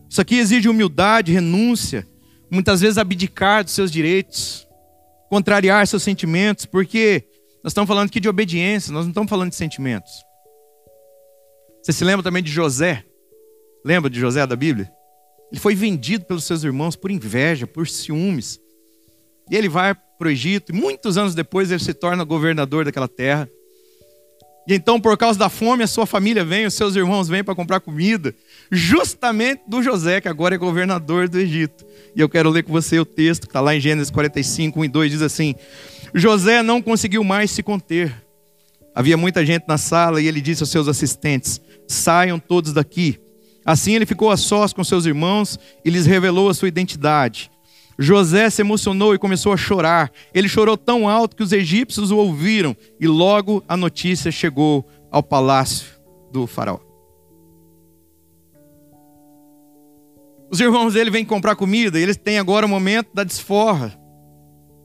Isso 0.09 0.21
aqui 0.21 0.37
exige 0.37 0.69
humildade, 0.69 1.33
renúncia, 1.33 2.07
muitas 2.51 2.81
vezes 2.81 2.97
abdicar 2.97 3.63
dos 3.63 3.75
seus 3.75 3.91
direitos, 3.91 4.67
contrariar 5.29 5.87
seus 5.87 6.03
sentimentos, 6.03 6.65
porque 6.65 7.25
nós 7.63 7.73
estamos 7.73 7.89
falando 7.89 8.09
aqui 8.09 8.21
de 8.21 8.29
obediência, 8.29 8.93
nós 8.93 9.05
não 9.05 9.11
estamos 9.11 9.29
falando 9.29 9.51
de 9.51 9.57
sentimentos. 9.57 10.11
Você 11.83 11.93
se 11.93 12.05
lembra 12.05 12.23
também 12.23 12.43
de 12.43 12.51
José? 12.51 13.05
Lembra 13.85 14.09
de 14.09 14.19
José 14.19 14.47
da 14.47 14.57
Bíblia? 14.57 14.91
Ele 15.51 15.61
foi 15.61 15.75
vendido 15.75 16.25
pelos 16.25 16.45
seus 16.45 16.63
irmãos 16.65 16.97
por 16.97 17.11
inveja, 17.11 17.67
por 17.67 17.87
ciúmes. 17.87 18.59
E 19.51 19.57
ele 19.57 19.69
vai 19.69 19.95
para 20.19 20.29
o 20.29 20.31
Egito, 20.31 20.73
e 20.73 20.75
muitos 20.75 21.17
anos 21.17 21.35
depois 21.35 21.71
ele 21.71 21.83
se 21.83 21.95
torna 21.95 22.25
governador 22.25 22.85
daquela 22.85 23.09
terra. 23.09 23.49
E 24.67 24.75
então, 24.75 25.01
por 25.01 25.17
causa 25.17 25.39
da 25.39 25.49
fome, 25.49 25.83
a 25.83 25.87
sua 25.87 26.05
família 26.05 26.45
vem, 26.45 26.67
os 26.67 26.75
seus 26.75 26.95
irmãos 26.95 27.27
vêm 27.29 27.43
para 27.43 27.55
comprar 27.55 27.81
comida, 27.81 28.35
justamente 28.71 29.63
do 29.67 29.83
José, 29.83 30.21
que 30.21 30.29
agora 30.29 30.57
é 30.57 30.59
governador 30.59 31.27
do 31.27 31.39
Egito. 31.39 31.87
E 32.15 32.21
eu 32.21 32.29
quero 32.29 32.51
ler 32.51 32.65
com 32.65 32.73
você 32.73 32.99
o 32.99 33.05
texto 33.05 33.43
que 33.43 33.49
está 33.49 33.61
lá 33.61 33.75
em 33.75 33.81
Gênesis 33.81 34.11
45, 34.11 34.79
1 34.79 34.85
e 34.85 34.89
2, 34.89 35.13
diz 35.13 35.23
assim: 35.23 35.55
José 36.15 36.63
não 36.63 36.83
conseguiu 36.83 37.25
mais 37.25 37.51
se 37.51 37.63
conter. 37.63 38.15
Havia 38.95 39.17
muita 39.17 39.47
gente 39.47 39.65
na 39.67 39.79
sala 39.79 40.21
e 40.21 40.27
ele 40.27 40.41
disse 40.41 40.63
aos 40.63 40.71
seus 40.71 40.89
assistentes: 40.89 41.61
Saiam 41.87 42.39
todos 42.39 42.73
daqui. 42.73 43.19
Assim 43.65 43.95
ele 43.95 44.05
ficou 44.05 44.31
a 44.31 44.37
sós 44.37 44.73
com 44.73 44.83
seus 44.83 45.07
irmãos 45.07 45.59
e 45.85 45.91
lhes 45.91 46.05
revelou 46.05 46.49
a 46.49 46.55
sua 46.55 46.69
identidade. 46.69 47.51
José 47.99 48.49
se 48.49 48.63
emocionou 48.63 49.13
e 49.15 49.19
começou 49.19 49.53
a 49.53 49.57
chorar. 49.57 50.13
Ele 50.33 50.49
chorou 50.49 50.77
tão 50.77 51.09
alto 51.09 51.35
que 51.35 51.43
os 51.43 51.53
egípcios 51.53 52.11
o 52.13 52.17
ouviram 52.17 52.77
e 53.01 53.09
logo 53.09 53.65
a 53.67 53.77
notícia 53.77 54.31
chegou 54.31 54.89
ao 55.11 55.23
palácio 55.23 55.89
do 56.31 56.47
faraó. 56.47 56.79
Os 60.51 60.61
irmãos 60.61 60.95
dele 60.95 61.11
vêm 61.11 61.25
comprar 61.25 61.57
comida 61.57 61.99
e 61.99 62.03
eles 62.03 62.17
têm 62.17 62.39
agora 62.39 62.65
o 62.65 62.69
momento 62.69 63.11
da 63.13 63.25
desforra. 63.25 63.99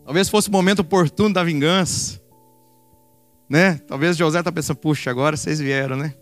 Talvez 0.03 0.27
fosse 0.27 0.49
o 0.49 0.51
momento 0.51 0.79
oportuno 0.79 1.33
da 1.33 1.43
vingança. 1.43 2.19
Né? 3.47 3.75
Talvez 3.87 4.17
José 4.17 4.39
está 4.39 4.51
pensando, 4.51 4.77
puxa, 4.77 5.11
agora 5.11 5.37
vocês 5.37 5.59
vieram, 5.59 5.95
né? 5.95 6.13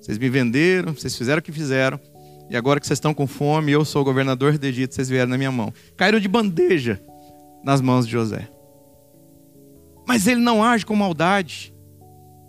Vocês 0.00 0.16
me 0.16 0.28
venderam, 0.30 0.94
vocês 0.94 1.14
fizeram 1.14 1.40
o 1.40 1.42
que 1.42 1.52
fizeram. 1.52 2.00
E 2.50 2.56
agora 2.56 2.80
que 2.80 2.86
vocês 2.86 2.96
estão 2.96 3.14
com 3.14 3.28
fome, 3.28 3.70
eu 3.70 3.84
sou 3.84 4.02
o 4.02 4.04
governador 4.04 4.58
do 4.58 4.66
Egito, 4.66 4.92
vocês 4.92 5.08
vieram 5.08 5.30
na 5.30 5.38
minha 5.38 5.52
mão. 5.52 5.72
Caíram 5.96 6.18
de 6.18 6.26
bandeja 6.26 7.00
nas 7.62 7.80
mãos 7.80 8.04
de 8.04 8.12
José. 8.12 8.48
Mas 10.04 10.26
ele 10.26 10.40
não 10.40 10.64
age 10.64 10.84
com 10.84 10.96
maldade. 10.96 11.72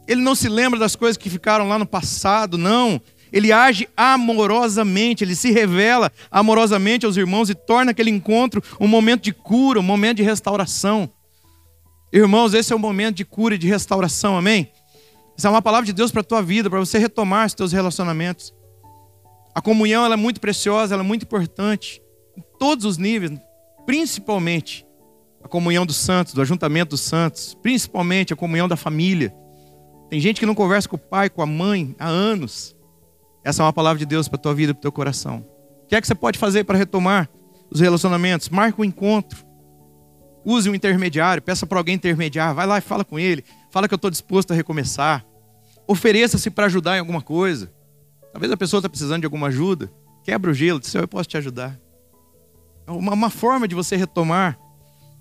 Ele 0.07 0.19
não 0.19 0.33
se 0.33 0.49
lembra 0.49 0.79
das 0.79 0.95
coisas 0.95 1.17
que 1.17 1.29
ficaram 1.29 1.67
lá 1.67 1.77
no 1.77 1.85
passado, 1.85 2.57
não. 2.57 2.99
Ele 3.31 3.51
age 3.51 3.87
amorosamente, 3.95 5.23
ele 5.23 5.35
se 5.35 5.51
revela 5.51 6.11
amorosamente 6.31 7.05
aos 7.05 7.15
irmãos 7.15 7.51
e 7.51 7.53
torna 7.53 7.91
aquele 7.91 8.09
encontro 8.09 8.63
um 8.79 8.87
momento 8.87 9.21
de 9.21 9.31
cura, 9.31 9.79
um 9.79 9.83
momento 9.83 10.17
de 10.17 10.23
restauração. 10.23 11.07
Irmãos, 12.11 12.55
esse 12.55 12.73
é 12.73 12.75
o 12.75 12.79
momento 12.79 13.17
de 13.17 13.23
cura 13.23 13.53
e 13.53 13.57
de 13.59 13.67
restauração, 13.67 14.35
amém? 14.35 14.71
Essa 15.37 15.47
é 15.47 15.51
uma 15.51 15.61
palavra 15.61 15.85
de 15.85 15.93
Deus 15.93 16.11
para 16.11 16.21
a 16.21 16.23
tua 16.23 16.41
vida, 16.41 16.71
para 16.71 16.79
você 16.79 16.97
retomar 16.97 17.45
os 17.45 17.53
teus 17.53 17.71
relacionamentos. 17.71 18.51
A 19.53 19.61
comunhão 19.61 20.05
é 20.05 20.15
muito 20.15 20.39
preciosa, 20.39 20.95
é 20.95 21.01
muito 21.01 21.23
importante, 21.23 22.01
em 22.37 22.43
todos 22.57 22.85
os 22.85 22.97
níveis, 22.97 23.31
principalmente 23.85 24.85
a 25.43 25.47
comunhão 25.47 25.85
dos 25.85 25.97
santos, 25.97 26.33
do 26.33 26.41
ajuntamento 26.41 26.91
dos 26.91 27.01
santos, 27.01 27.53
principalmente 27.61 28.31
a 28.31 28.35
comunhão 28.35 28.67
da 28.67 28.77
família. 28.77 29.35
Tem 30.09 30.19
gente 30.19 30.39
que 30.39 30.45
não 30.45 30.55
conversa 30.55 30.87
com 30.87 30.95
o 30.95 30.99
pai, 30.99 31.29
com 31.29 31.41
a 31.41 31.45
mãe 31.45 31.95
há 31.99 32.07
anos. 32.07 32.75
Essa 33.43 33.63
é 33.63 33.65
uma 33.65 33.73
palavra 33.73 33.99
de 33.99 34.05
Deus 34.05 34.27
para 34.27 34.37
a 34.37 34.41
tua 34.41 34.53
vida, 34.53 34.73
para 34.73 34.79
o 34.79 34.81
teu 34.81 34.91
coração. 34.91 35.45
O 35.83 35.87
que 35.87 35.95
é 35.95 36.01
que 36.01 36.07
você 36.07 36.15
pode 36.15 36.37
fazer 36.37 36.63
para 36.63 36.77
retomar 36.77 37.29
os 37.69 37.79
relacionamentos? 37.79 38.49
Marque 38.49 38.79
um 38.79 38.85
encontro. 38.85 39.45
Use 40.45 40.69
um 40.69 40.75
intermediário, 40.75 41.41
peça 41.41 41.65
para 41.65 41.77
alguém 41.77 41.95
intermediar, 41.95 42.55
vai 42.55 42.65
lá 42.65 42.77
e 42.77 42.81
fala 42.81 43.05
com 43.05 43.19
ele, 43.19 43.43
fala 43.69 43.87
que 43.87 43.93
eu 43.93 43.97
estou 43.97 44.09
disposto 44.09 44.51
a 44.51 44.55
recomeçar. 44.55 45.25
Ofereça-se 45.87 46.49
para 46.49 46.65
ajudar 46.65 46.95
em 46.95 46.99
alguma 46.99 47.21
coisa. 47.21 47.71
Talvez 48.31 48.51
a 48.51 48.57
pessoa 48.57 48.79
está 48.79 48.89
precisando 48.89 49.21
de 49.21 49.25
alguma 49.25 49.47
ajuda. 49.47 49.91
Quebra 50.23 50.51
o 50.51 50.53
gelo, 50.53 50.79
diz, 50.79 50.93
eu 50.93 51.07
posso 51.07 51.27
te 51.27 51.37
ajudar. 51.37 51.79
É 52.87 52.91
uma, 52.91 53.13
uma 53.13 53.29
forma 53.29 53.67
de 53.67 53.75
você 53.75 53.95
retomar. 53.95 54.57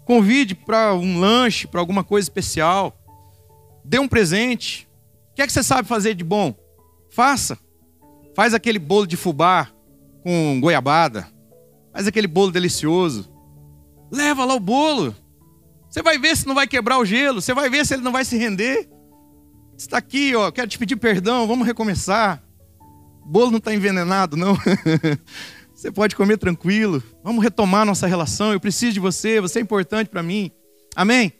Convide 0.04 0.54
para 0.54 0.94
um 0.94 1.18
lanche, 1.18 1.66
para 1.66 1.80
alguma 1.80 2.04
coisa 2.04 2.24
especial. 2.24 2.96
Dê 3.84 3.98
um 3.98 4.08
presente. 4.08 4.88
O 5.30 5.34
que 5.34 5.42
é 5.42 5.46
que 5.46 5.52
você 5.52 5.62
sabe 5.62 5.88
fazer 5.88 6.14
de 6.14 6.24
bom? 6.24 6.54
Faça. 7.10 7.58
Faz 8.34 8.54
aquele 8.54 8.78
bolo 8.78 9.06
de 9.06 9.16
fubá 9.16 9.70
com 10.22 10.60
goiabada. 10.60 11.26
Faz 11.92 12.06
aquele 12.06 12.26
bolo 12.26 12.52
delicioso. 12.52 13.30
Leva 14.10 14.44
lá 14.44 14.54
o 14.54 14.60
bolo. 14.60 15.14
Você 15.88 16.02
vai 16.02 16.18
ver 16.18 16.36
se 16.36 16.46
não 16.46 16.54
vai 16.54 16.66
quebrar 16.66 16.98
o 16.98 17.04
gelo. 17.04 17.40
Você 17.40 17.54
vai 17.54 17.68
ver 17.68 17.84
se 17.86 17.94
ele 17.94 18.02
não 18.02 18.12
vai 18.12 18.24
se 18.24 18.36
render. 18.36 18.88
Está 19.76 19.98
aqui, 19.98 20.34
ó. 20.34 20.50
Quero 20.50 20.68
te 20.68 20.78
pedir 20.78 20.96
perdão. 20.96 21.46
Vamos 21.46 21.66
recomeçar. 21.66 22.42
Bolo 23.30 23.52
não 23.52 23.58
está 23.58 23.72
envenenado, 23.72 24.36
não. 24.36 24.58
você 25.72 25.92
pode 25.92 26.16
comer 26.16 26.36
tranquilo. 26.36 27.00
Vamos 27.22 27.44
retomar 27.44 27.86
nossa 27.86 28.08
relação. 28.08 28.52
Eu 28.52 28.58
preciso 28.58 28.94
de 28.94 29.00
você. 29.00 29.40
Você 29.40 29.60
é 29.60 29.62
importante 29.62 30.08
para 30.08 30.20
mim. 30.20 30.50
Amém? 30.96 31.32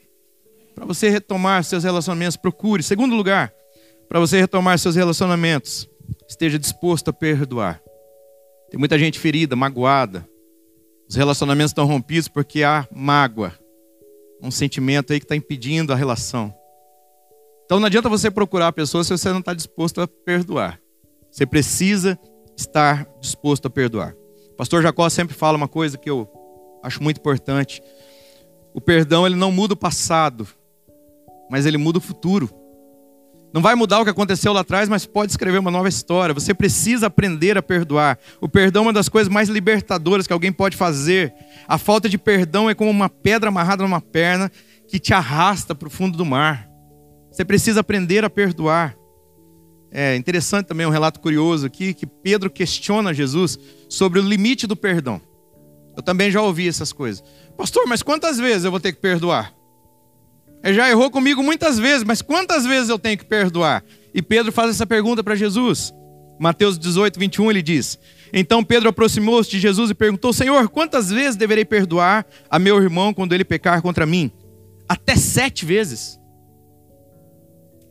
Para 0.73 0.85
você 0.85 1.09
retomar 1.09 1.65
seus 1.65 1.83
relacionamentos, 1.83 2.37
procure. 2.37 2.81
Segundo 2.81 3.13
lugar, 3.13 3.51
para 4.07 4.21
você 4.21 4.39
retomar 4.39 4.79
seus 4.79 4.95
relacionamentos, 4.95 5.85
esteja 6.29 6.57
disposto 6.57 7.09
a 7.09 7.13
perdoar. 7.13 7.81
Tem 8.69 8.79
muita 8.79 8.97
gente 8.97 9.19
ferida, 9.19 9.53
magoada. 9.53 10.25
Os 11.09 11.15
relacionamentos 11.17 11.71
estão 11.71 11.85
rompidos 11.85 12.29
porque 12.29 12.63
há 12.63 12.87
mágoa. 12.89 13.53
Um 14.41 14.49
sentimento 14.49 15.11
aí 15.11 15.19
que 15.19 15.25
está 15.25 15.35
impedindo 15.35 15.91
a 15.91 15.95
relação. 15.97 16.55
Então 17.65 17.81
não 17.81 17.87
adianta 17.87 18.07
você 18.07 18.31
procurar 18.31 18.69
a 18.69 18.73
pessoa 18.73 19.03
se 19.03 19.09
você 19.09 19.29
não 19.29 19.39
está 19.39 19.53
disposto 19.53 19.99
a 19.99 20.07
perdoar. 20.07 20.79
Você 21.31 21.45
precisa 21.45 22.19
estar 22.57 23.07
disposto 23.19 23.67
a 23.67 23.69
perdoar. 23.69 24.13
O 24.51 24.55
pastor 24.57 24.83
Jacó 24.83 25.09
sempre 25.09 25.35
fala 25.35 25.57
uma 25.57 25.67
coisa 25.67 25.97
que 25.97 26.09
eu 26.09 26.29
acho 26.83 27.01
muito 27.01 27.19
importante. 27.19 27.81
O 28.73 28.81
perdão 28.81 29.25
ele 29.25 29.35
não 29.35 29.51
muda 29.51 29.73
o 29.73 29.77
passado, 29.77 30.47
mas 31.49 31.65
ele 31.65 31.77
muda 31.77 31.97
o 31.97 32.01
futuro. 32.01 32.49
Não 33.53 33.61
vai 33.61 33.75
mudar 33.75 33.99
o 33.99 34.03
que 34.05 34.09
aconteceu 34.09 34.53
lá 34.53 34.61
atrás, 34.61 34.87
mas 34.87 35.05
pode 35.05 35.31
escrever 35.31 35.57
uma 35.57 35.71
nova 35.71 35.89
história. 35.89 36.33
Você 36.33 36.53
precisa 36.53 37.07
aprender 37.07 37.57
a 37.57 37.61
perdoar. 37.61 38.17
O 38.39 38.47
perdão 38.47 38.83
é 38.83 38.85
uma 38.87 38.93
das 38.93 39.09
coisas 39.09 39.31
mais 39.31 39.49
libertadoras 39.49 40.25
que 40.25 40.31
alguém 40.31 40.53
pode 40.53 40.77
fazer. 40.77 41.33
A 41.67 41.77
falta 41.77 42.07
de 42.07 42.17
perdão 42.17 42.69
é 42.69 42.75
como 42.75 42.89
uma 42.89 43.09
pedra 43.09 43.49
amarrada 43.49 43.83
numa 43.83 43.99
perna 43.99 44.49
que 44.87 44.99
te 44.99 45.13
arrasta 45.13 45.75
para 45.75 45.87
o 45.87 45.91
fundo 45.91 46.17
do 46.17 46.25
mar. 46.25 46.69
Você 47.29 47.43
precisa 47.43 47.81
aprender 47.81 48.23
a 48.23 48.29
perdoar. 48.29 48.95
É 49.91 50.15
interessante 50.15 50.67
também 50.67 50.85
um 50.85 50.91
relato 50.91 51.19
curioso 51.19 51.65
aqui 51.65 51.93
que 51.93 52.07
Pedro 52.07 52.49
questiona 52.49 53.13
Jesus 53.13 53.59
sobre 53.89 54.19
o 54.19 54.23
limite 54.23 54.65
do 54.65 54.75
perdão. 54.75 55.19
Eu 55.95 56.01
também 56.01 56.31
já 56.31 56.41
ouvi 56.41 56.67
essas 56.67 56.93
coisas. 56.93 57.21
Pastor, 57.57 57.85
mas 57.87 58.01
quantas 58.01 58.37
vezes 58.37 58.63
eu 58.63 58.71
vou 58.71 58.79
ter 58.79 58.93
que 58.93 59.01
perdoar? 59.01 59.53
Ele 60.63 60.75
já 60.75 60.89
errou 60.89 61.11
comigo 61.11 61.43
muitas 61.43 61.77
vezes, 61.77 62.03
mas 62.03 62.21
quantas 62.21 62.65
vezes 62.65 62.89
eu 62.89 62.97
tenho 62.97 63.17
que 63.17 63.25
perdoar? 63.25 63.83
E 64.13 64.21
Pedro 64.21 64.51
faz 64.51 64.69
essa 64.69 64.85
pergunta 64.85 65.23
para 65.23 65.35
Jesus. 65.35 65.93
Mateus 66.39 66.79
18, 66.79 67.19
21, 67.19 67.51
ele 67.51 67.61
diz: 67.61 67.99
Então 68.31 68.63
Pedro 68.63 68.89
aproximou-se 68.89 69.49
de 69.49 69.59
Jesus 69.59 69.89
e 69.89 69.93
perguntou: 69.93 70.31
Senhor, 70.31 70.69
quantas 70.69 71.09
vezes 71.09 71.35
deverei 71.35 71.65
perdoar 71.65 72.25
a 72.49 72.57
meu 72.57 72.81
irmão 72.81 73.13
quando 73.13 73.33
ele 73.33 73.43
pecar 73.43 73.81
contra 73.81 74.05
mim? 74.05 74.31
Até 74.87 75.15
sete 75.15 75.65
vezes. 75.65 76.20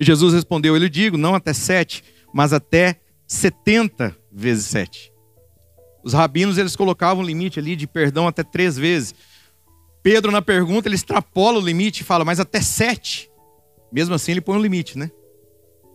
Jesus 0.01 0.33
respondeu: 0.33 0.75
Eu 0.75 0.81
lhe 0.81 0.89
digo, 0.89 1.17
não 1.17 1.35
até 1.35 1.53
sete, 1.53 2.03
mas 2.33 2.53
até 2.53 3.01
setenta 3.27 4.17
vezes 4.33 4.67
sete. 4.67 5.13
Os 6.03 6.15
rabinos 6.15 6.57
eles 6.57 6.75
colocavam 6.75 7.23
um 7.23 7.27
limite 7.27 7.59
ali 7.59 7.77
de 7.77 7.87
perdão 7.87 8.27
até 8.27 8.43
três 8.43 8.77
vezes. 8.77 9.15
Pedro, 10.03 10.33
na 10.33 10.41
pergunta, 10.41 10.89
ele 10.89 10.95
extrapola 10.95 11.59
o 11.59 11.65
limite 11.65 12.01
e 12.01 12.05
fala, 12.05 12.25
mas 12.25 12.41
até 12.41 12.61
sete. 12.61 13.31
Mesmo 13.93 14.15
assim, 14.15 14.33
ele 14.33 14.41
põe 14.41 14.57
um 14.57 14.63
limite, 14.63 14.97
né? 14.97 15.11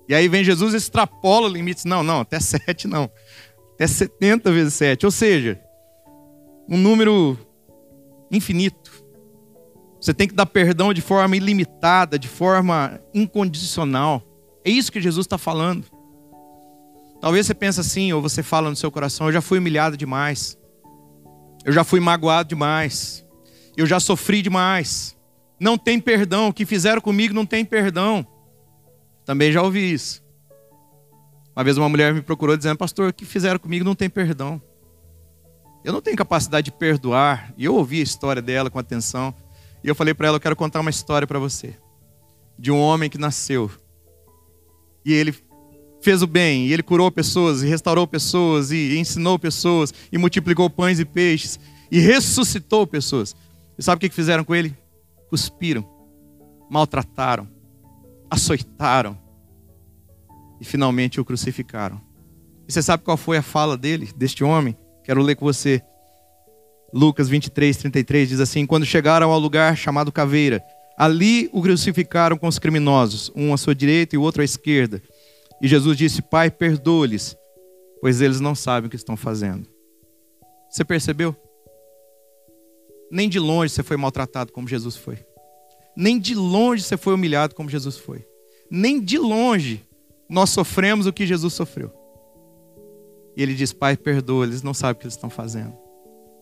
E 0.07 0.13
aí 0.13 0.27
vem 0.27 0.43
Jesus 0.43 0.73
e 0.73 0.77
extrapola 0.77 1.47
o 1.47 1.51
limite. 1.51 1.87
Não, 1.87 2.03
não, 2.03 2.19
até 2.19 2.39
sete 2.39 2.87
não. 2.87 3.09
Até 3.73 3.87
70 3.87 4.51
vezes 4.51 4.73
sete. 4.75 5.05
Ou 5.05 5.11
seja, 5.11 5.59
um 6.69 6.77
número 6.77 7.37
infinito. 8.31 9.04
Você 10.05 10.13
tem 10.13 10.27
que 10.27 10.35
dar 10.35 10.45
perdão 10.45 10.93
de 10.93 11.01
forma 11.01 11.35
ilimitada, 11.35 12.19
de 12.19 12.27
forma 12.27 13.01
incondicional. 13.11 14.21
É 14.63 14.69
isso 14.69 14.91
que 14.91 15.01
Jesus 15.01 15.25
está 15.25 15.35
falando. 15.35 15.83
Talvez 17.19 17.47
você 17.47 17.55
pense 17.55 17.79
assim, 17.79 18.13
ou 18.13 18.21
você 18.21 18.43
fala 18.43 18.69
no 18.69 18.75
seu 18.75 18.91
coração: 18.91 19.25
eu 19.25 19.33
já 19.33 19.41
fui 19.41 19.57
humilhado 19.57 19.97
demais. 19.97 20.59
Eu 21.65 21.73
já 21.73 21.83
fui 21.83 21.99
magoado 21.99 22.47
demais. 22.47 23.25
Eu 23.75 23.87
já 23.87 23.99
sofri 23.99 24.43
demais. 24.43 25.17
Não 25.59 25.75
tem 25.75 25.99
perdão. 25.99 26.49
O 26.49 26.53
que 26.53 26.67
fizeram 26.67 27.01
comigo 27.01 27.33
não 27.33 27.43
tem 27.43 27.65
perdão. 27.65 28.23
Também 29.25 29.51
já 29.51 29.63
ouvi 29.63 29.91
isso. 29.91 30.23
Uma 31.55 31.63
vez 31.63 31.79
uma 31.79 31.89
mulher 31.89 32.13
me 32.13 32.21
procurou 32.21 32.55
dizendo: 32.55 32.77
Pastor, 32.77 33.09
o 33.09 33.13
que 33.13 33.25
fizeram 33.25 33.57
comigo 33.57 33.83
não 33.83 33.95
tem 33.95 34.07
perdão. 34.07 34.61
Eu 35.83 35.91
não 35.91 35.99
tenho 35.99 36.15
capacidade 36.15 36.65
de 36.65 36.77
perdoar. 36.77 37.51
E 37.57 37.65
eu 37.65 37.73
ouvi 37.73 38.01
a 38.01 38.03
história 38.03 38.39
dela 38.39 38.69
com 38.69 38.77
atenção. 38.77 39.33
E 39.85 39.87
eu 39.87 39.93
falei 39.93 40.15
para 40.15 40.27
ela: 40.27 40.37
Eu 40.37 40.41
quero 40.41 40.55
contar 40.55 40.79
uma 40.81 40.89
história 40.89 41.27
para 41.27 41.37
você. 41.37 41.75
De 42.57 42.71
um 42.71 42.79
homem 42.79 43.07
que 43.07 43.19
nasceu. 43.19 43.69
E 45.05 45.13
ele 45.13 45.35
fez 46.01 46.23
o 46.23 46.27
bem. 46.27 46.65
E 46.65 46.73
ele 46.73 46.81
curou 46.81 47.11
pessoas, 47.11 47.61
e 47.61 47.67
restaurou 47.67 48.07
pessoas, 48.07 48.71
e 48.71 48.97
ensinou 48.97 49.37
pessoas, 49.37 49.93
e 50.11 50.17
multiplicou 50.17 50.67
pães 50.71 50.99
e 50.99 51.05
peixes. 51.05 51.59
E 51.91 51.99
ressuscitou 51.99 52.87
pessoas. 52.87 53.35
E 53.77 53.83
sabe 53.83 53.97
o 53.97 54.09
que 54.09 54.15
fizeram 54.15 54.43
com 54.43 54.55
ele? 54.55 54.75
Cuspiram, 55.29 55.87
maltrataram, 56.67 57.47
açoitaram 58.27 59.15
e 60.59 60.65
finalmente 60.65 61.21
o 61.21 61.25
crucificaram. 61.25 62.01
E 62.67 62.73
você 62.73 62.81
sabe 62.81 63.03
qual 63.03 63.17
foi 63.17 63.37
a 63.37 63.43
fala 63.43 63.77
dele, 63.77 64.11
deste 64.15 64.43
homem? 64.43 64.75
Quero 65.03 65.21
ler 65.21 65.35
com 65.35 65.45
você. 65.45 65.83
Lucas 66.95 67.27
23, 67.27 67.75
33 67.75 68.29
diz 68.29 68.39
assim: 68.39 68.65
Quando 68.65 68.85
chegaram 68.85 69.29
ao 69.29 69.37
lugar 69.37 69.75
chamado 69.75 70.13
Caveira, 70.13 70.63
ali 70.97 71.49
o 71.51 71.61
crucificaram 71.61 72.37
com 72.37 72.47
os 72.47 72.57
criminosos, 72.57 73.29
um 73.35 73.53
à 73.53 73.57
sua 73.57 73.75
direita 73.75 74.15
e 74.15 74.17
o 74.17 74.21
outro 74.21 74.41
à 74.41 74.45
esquerda. 74.45 75.03
E 75.61 75.67
Jesus 75.67 75.97
disse: 75.97 76.21
Pai, 76.21 76.49
perdoa-lhes, 76.49 77.35
pois 77.99 78.21
eles 78.21 78.39
não 78.39 78.55
sabem 78.55 78.87
o 78.87 78.89
que 78.89 78.95
estão 78.95 79.17
fazendo. 79.17 79.67
Você 80.69 80.85
percebeu? 80.85 81.35
Nem 83.11 83.27
de 83.27 83.39
longe 83.39 83.73
você 83.73 83.83
foi 83.83 83.97
maltratado 83.97 84.53
como 84.53 84.65
Jesus 84.65 84.95
foi. 84.95 85.17
Nem 85.97 86.17
de 86.17 86.33
longe 86.33 86.81
você 86.81 86.95
foi 86.95 87.13
humilhado 87.13 87.55
como 87.55 87.69
Jesus 87.69 87.97
foi. 87.97 88.25
Nem 88.71 89.01
de 89.01 89.17
longe 89.17 89.83
nós 90.29 90.49
sofremos 90.49 91.07
o 91.07 91.11
que 91.13 91.27
Jesus 91.27 91.53
sofreu. 91.55 91.91
E 93.35 93.43
ele 93.43 93.53
diz: 93.53 93.73
Pai, 93.73 93.97
perdoa, 93.97 94.45
eles 94.45 94.61
não 94.61 94.73
sabem 94.73 94.93
o 94.93 94.95
que 94.95 95.05
eles 95.07 95.15
estão 95.15 95.29
fazendo. 95.29 95.84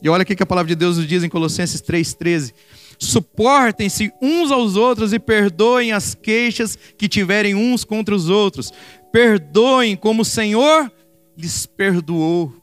E 0.03 0.09
olha 0.09 0.23
o 0.23 0.25
que 0.25 0.43
a 0.43 0.45
palavra 0.45 0.67
de 0.67 0.75
Deus 0.75 0.97
nos 0.97 1.07
diz 1.07 1.23
em 1.23 1.29
Colossenses 1.29 1.81
3,13: 1.81 2.53
Suportem-se 2.99 4.11
uns 4.21 4.51
aos 4.51 4.75
outros 4.75 5.13
e 5.13 5.19
perdoem 5.19 5.93
as 5.93 6.13
queixas 6.13 6.77
que 6.97 7.07
tiverem 7.07 7.55
uns 7.55 7.85
contra 7.85 8.13
os 8.13 8.27
outros. 8.27 8.71
Perdoem 9.13 9.95
como 9.95 10.23
o 10.23 10.25
Senhor 10.25 10.91
lhes 11.37 11.65
perdoou. 11.65 12.53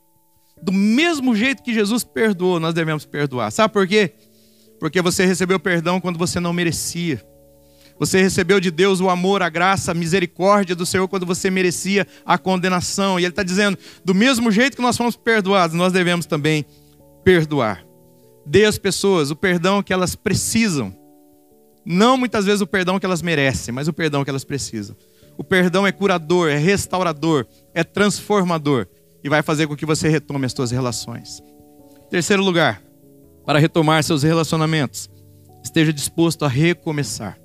Do 0.62 0.70
mesmo 0.70 1.34
jeito 1.34 1.62
que 1.62 1.72
Jesus 1.72 2.04
perdoou, 2.04 2.60
nós 2.60 2.74
devemos 2.74 3.06
perdoar. 3.06 3.50
Sabe 3.50 3.72
por 3.72 3.88
quê? 3.88 4.12
Porque 4.78 5.00
você 5.00 5.24
recebeu 5.24 5.58
perdão 5.58 5.98
quando 5.98 6.18
você 6.18 6.38
não 6.38 6.52
merecia. 6.52 7.24
Você 7.98 8.20
recebeu 8.20 8.60
de 8.60 8.70
Deus 8.70 9.00
o 9.00 9.08
amor, 9.08 9.42
a 9.42 9.48
graça, 9.48 9.92
a 9.92 9.94
misericórdia 9.94 10.74
do 10.74 10.84
Senhor 10.84 11.08
quando 11.08 11.24
você 11.24 11.50
merecia 11.50 12.06
a 12.24 12.36
condenação. 12.36 13.18
E 13.18 13.24
Ele 13.24 13.32
está 13.32 13.42
dizendo: 13.42 13.78
do 14.04 14.14
mesmo 14.14 14.50
jeito 14.50 14.76
que 14.76 14.82
nós 14.82 14.96
fomos 14.96 15.16
perdoados, 15.16 15.74
nós 15.74 15.92
devemos 15.92 16.26
também 16.26 16.64
perdoar. 16.64 16.79
Dê 18.46 18.64
às 18.64 18.78
pessoas 18.78 19.30
o 19.30 19.36
perdão 19.36 19.82
que 19.82 19.92
elas 19.92 20.14
precisam. 20.14 20.96
Não 21.84 22.16
muitas 22.16 22.44
vezes 22.44 22.60
o 22.60 22.66
perdão 22.66 22.98
que 22.98 23.06
elas 23.06 23.22
merecem, 23.22 23.72
mas 23.72 23.88
o 23.88 23.92
perdão 23.92 24.24
que 24.24 24.30
elas 24.30 24.44
precisam. 24.44 24.96
O 25.36 25.44
perdão 25.44 25.86
é 25.86 25.92
curador, 25.92 26.50
é 26.50 26.56
restaurador, 26.56 27.46
é 27.74 27.82
transformador 27.82 28.86
e 29.22 29.28
vai 29.28 29.42
fazer 29.42 29.66
com 29.66 29.76
que 29.76 29.86
você 29.86 30.08
retome 30.08 30.46
as 30.46 30.52
suas 30.52 30.70
relações. 30.70 31.42
Terceiro 32.10 32.42
lugar, 32.42 32.82
para 33.46 33.58
retomar 33.58 34.02
seus 34.02 34.22
relacionamentos, 34.22 35.08
esteja 35.62 35.92
disposto 35.92 36.44
a 36.44 36.48
recomeçar. 36.48 37.38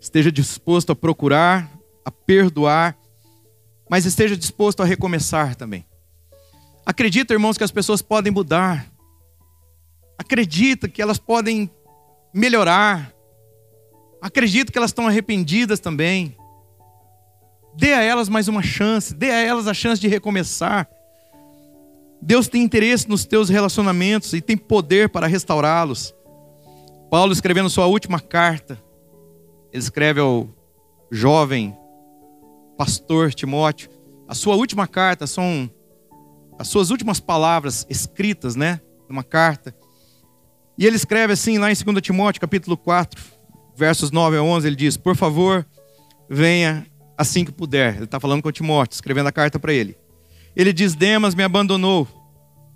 Esteja 0.00 0.32
disposto 0.32 0.90
a 0.90 0.96
procurar, 0.96 1.70
a 2.04 2.10
perdoar, 2.10 2.96
mas 3.90 4.06
esteja 4.06 4.36
disposto 4.36 4.82
a 4.82 4.86
recomeçar 4.86 5.54
também. 5.54 5.84
Acredita, 6.88 7.34
irmãos, 7.34 7.58
que 7.58 7.64
as 7.64 7.70
pessoas 7.70 8.00
podem 8.00 8.32
mudar. 8.32 8.90
Acredita 10.16 10.88
que 10.88 11.02
elas 11.02 11.18
podem 11.18 11.70
melhorar. 12.32 13.12
Acredito 14.22 14.72
que 14.72 14.78
elas 14.78 14.88
estão 14.88 15.06
arrependidas 15.06 15.80
também. 15.80 16.34
Dê 17.76 17.92
a 17.92 18.00
elas 18.00 18.30
mais 18.30 18.48
uma 18.48 18.62
chance, 18.62 19.12
dê 19.12 19.30
a 19.30 19.38
elas 19.38 19.66
a 19.66 19.74
chance 19.74 20.00
de 20.00 20.08
recomeçar. 20.08 20.88
Deus 22.22 22.48
tem 22.48 22.62
interesse 22.62 23.06
nos 23.06 23.26
teus 23.26 23.50
relacionamentos 23.50 24.32
e 24.32 24.40
tem 24.40 24.56
poder 24.56 25.10
para 25.10 25.26
restaurá-los. 25.26 26.14
Paulo, 27.10 27.34
escrevendo 27.34 27.68
sua 27.68 27.84
última 27.84 28.18
carta, 28.18 28.82
ele 29.70 29.82
escreve 29.82 30.20
ao 30.20 30.48
jovem 31.10 31.76
pastor 32.78 33.34
Timóteo. 33.34 33.90
A 34.26 34.34
sua 34.34 34.56
última 34.56 34.88
carta 34.88 35.26
são 35.26 35.70
as 36.58 36.68
suas 36.68 36.90
últimas 36.90 37.20
palavras 37.20 37.86
escritas, 37.88 38.56
né? 38.56 38.80
Numa 39.08 39.22
carta. 39.22 39.74
E 40.76 40.84
ele 40.84 40.96
escreve 40.96 41.32
assim 41.32 41.56
lá 41.58 41.70
em 41.70 41.74
2 41.74 42.02
Timóteo, 42.02 42.40
capítulo 42.40 42.76
4, 42.76 43.22
versos 43.76 44.10
9 44.10 44.36
a 44.36 44.42
11, 44.42 44.66
ele 44.66 44.76
diz: 44.76 44.96
Por 44.96 45.16
favor, 45.16 45.64
venha 46.28 46.84
assim 47.16 47.44
que 47.44 47.52
puder. 47.52 47.94
Ele 47.96 48.04
está 48.04 48.18
falando 48.18 48.42
com 48.42 48.50
Timóteo, 48.50 48.94
escrevendo 48.94 49.28
a 49.28 49.32
carta 49.32 49.58
para 49.58 49.72
ele. 49.72 49.96
Ele 50.54 50.72
diz: 50.72 50.94
Demas 50.94 51.34
me 51.34 51.44
abandonou, 51.44 52.06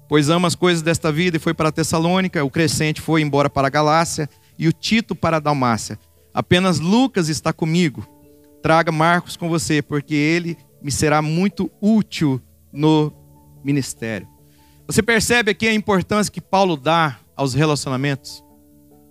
pois 0.09 0.31
ama 0.31 0.47
as 0.47 0.55
coisas 0.55 0.83
desta 0.83 1.11
vida 1.11 1.37
e 1.37 1.41
foi 1.41 1.53
para 1.53 1.73
Tessalônica. 1.73 2.45
O 2.45 2.51
Crescente 2.51 3.01
foi 3.01 3.21
embora 3.21 3.51
para 3.51 3.67
a 3.67 3.71
Galácia 3.71 4.29
e 4.57 4.69
o 4.69 4.73
Tito 4.73 5.15
para 5.15 5.39
a 5.39 5.41
Dalmácia. 5.41 5.99
Apenas 6.33 6.79
Lucas 6.79 7.29
está 7.29 7.53
comigo. 7.53 8.07
Traga 8.62 8.93
Marcos 8.93 9.37
com 9.37 9.49
você, 9.49 9.83
porque 9.83 10.15
ele 10.15 10.57
me 10.81 10.91
será 10.91 11.21
muito 11.21 11.71
útil 11.81 12.41
no 12.73 13.12
ministério. 13.64 14.28
Você 14.87 15.02
percebe 15.02 15.50
aqui 15.50 15.69
a 15.69 15.75
importância 15.75 16.33
que 16.33 16.40
Paulo 16.40 16.76
dá 16.76 17.19
aos 17.37 17.54
relacionamentos? 17.54 18.42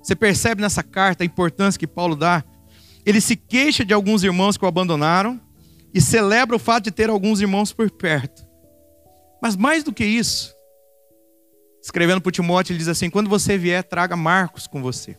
Você 0.01 0.15
percebe 0.15 0.61
nessa 0.61 0.83
carta 0.83 1.23
a 1.23 1.25
importância 1.25 1.79
que 1.79 1.87
Paulo 1.87 2.15
dá? 2.15 2.43
Ele 3.05 3.21
se 3.21 3.35
queixa 3.35 3.83
de 3.85 3.93
alguns 3.93 4.23
irmãos 4.23 4.57
que 4.57 4.65
o 4.65 4.67
abandonaram 4.67 5.39
e 5.93 6.01
celebra 6.01 6.55
o 6.55 6.59
fato 6.59 6.85
de 6.85 6.91
ter 6.91 7.09
alguns 7.09 7.41
irmãos 7.41 7.73
por 7.73 7.89
perto. 7.89 8.45
Mas 9.41 9.55
mais 9.55 9.83
do 9.83 9.91
que 9.91 10.05
isso, 10.05 10.53
escrevendo 11.81 12.21
para 12.21 12.31
Timóteo, 12.31 12.73
ele 12.73 12.79
diz 12.79 12.87
assim: 12.87 13.09
quando 13.09 13.29
você 13.29 13.57
vier, 13.57 13.83
traga 13.83 14.15
Marcos 14.15 14.67
com 14.67 14.81
você. 14.81 15.17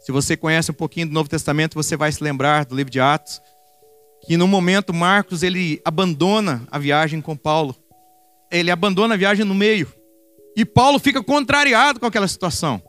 Se 0.00 0.12
você 0.12 0.36
conhece 0.36 0.70
um 0.70 0.74
pouquinho 0.74 1.08
do 1.08 1.12
Novo 1.12 1.28
Testamento, 1.28 1.74
você 1.74 1.96
vai 1.96 2.10
se 2.10 2.22
lembrar 2.22 2.64
do 2.64 2.74
livro 2.74 2.90
de 2.90 3.00
Atos, 3.00 3.40
que 4.26 4.36
no 4.36 4.48
momento 4.48 4.94
Marcos 4.94 5.42
ele 5.42 5.80
abandona 5.84 6.66
a 6.70 6.78
viagem 6.78 7.20
com 7.20 7.36
Paulo. 7.36 7.76
Ele 8.50 8.70
abandona 8.70 9.14
a 9.14 9.16
viagem 9.16 9.44
no 9.44 9.54
meio. 9.54 9.92
E 10.56 10.64
Paulo 10.64 10.98
fica 10.98 11.22
contrariado 11.22 12.00
com 12.00 12.06
aquela 12.06 12.28
situação. 12.28 12.82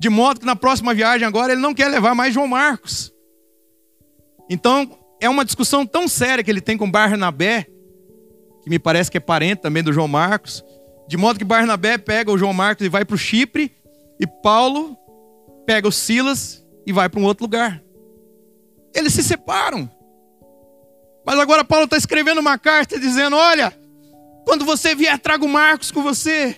De 0.00 0.08
modo 0.08 0.40
que 0.40 0.46
na 0.46 0.56
próxima 0.56 0.94
viagem 0.94 1.26
agora 1.26 1.52
ele 1.52 1.60
não 1.60 1.74
quer 1.74 1.88
levar 1.88 2.14
mais 2.14 2.32
João 2.32 2.46
Marcos. 2.46 3.12
Então, 4.48 4.98
é 5.20 5.28
uma 5.28 5.44
discussão 5.44 5.84
tão 5.84 6.08
séria 6.08 6.42
que 6.42 6.50
ele 6.50 6.60
tem 6.60 6.76
com 6.76 6.90
Barnabé, 6.90 7.66
que 8.62 8.70
me 8.70 8.78
parece 8.78 9.10
que 9.10 9.18
é 9.18 9.20
parente 9.20 9.62
também 9.62 9.82
do 9.82 9.92
João 9.92 10.08
Marcos, 10.08 10.64
de 11.06 11.16
modo 11.16 11.38
que 11.38 11.44
Barnabé 11.44 11.98
pega 11.98 12.30
o 12.30 12.38
João 12.38 12.52
Marcos 12.52 12.86
e 12.86 12.88
vai 12.88 13.04
para 13.04 13.14
o 13.14 13.18
Chipre, 13.18 13.70
e 14.18 14.26
Paulo 14.26 14.96
pega 15.66 15.86
o 15.86 15.92
Silas 15.92 16.64
e 16.86 16.92
vai 16.92 17.08
para 17.08 17.20
um 17.20 17.24
outro 17.24 17.44
lugar. 17.44 17.82
Eles 18.94 19.12
se 19.12 19.22
separam. 19.22 19.90
Mas 21.24 21.38
agora 21.38 21.64
Paulo 21.64 21.84
está 21.84 21.96
escrevendo 21.96 22.38
uma 22.40 22.58
carta 22.58 22.98
dizendo: 22.98 23.36
Olha, 23.36 23.72
quando 24.44 24.64
você 24.64 24.94
vier, 24.94 25.18
traga 25.18 25.44
o 25.44 25.48
Marcos 25.48 25.90
com 25.90 26.02
você, 26.02 26.56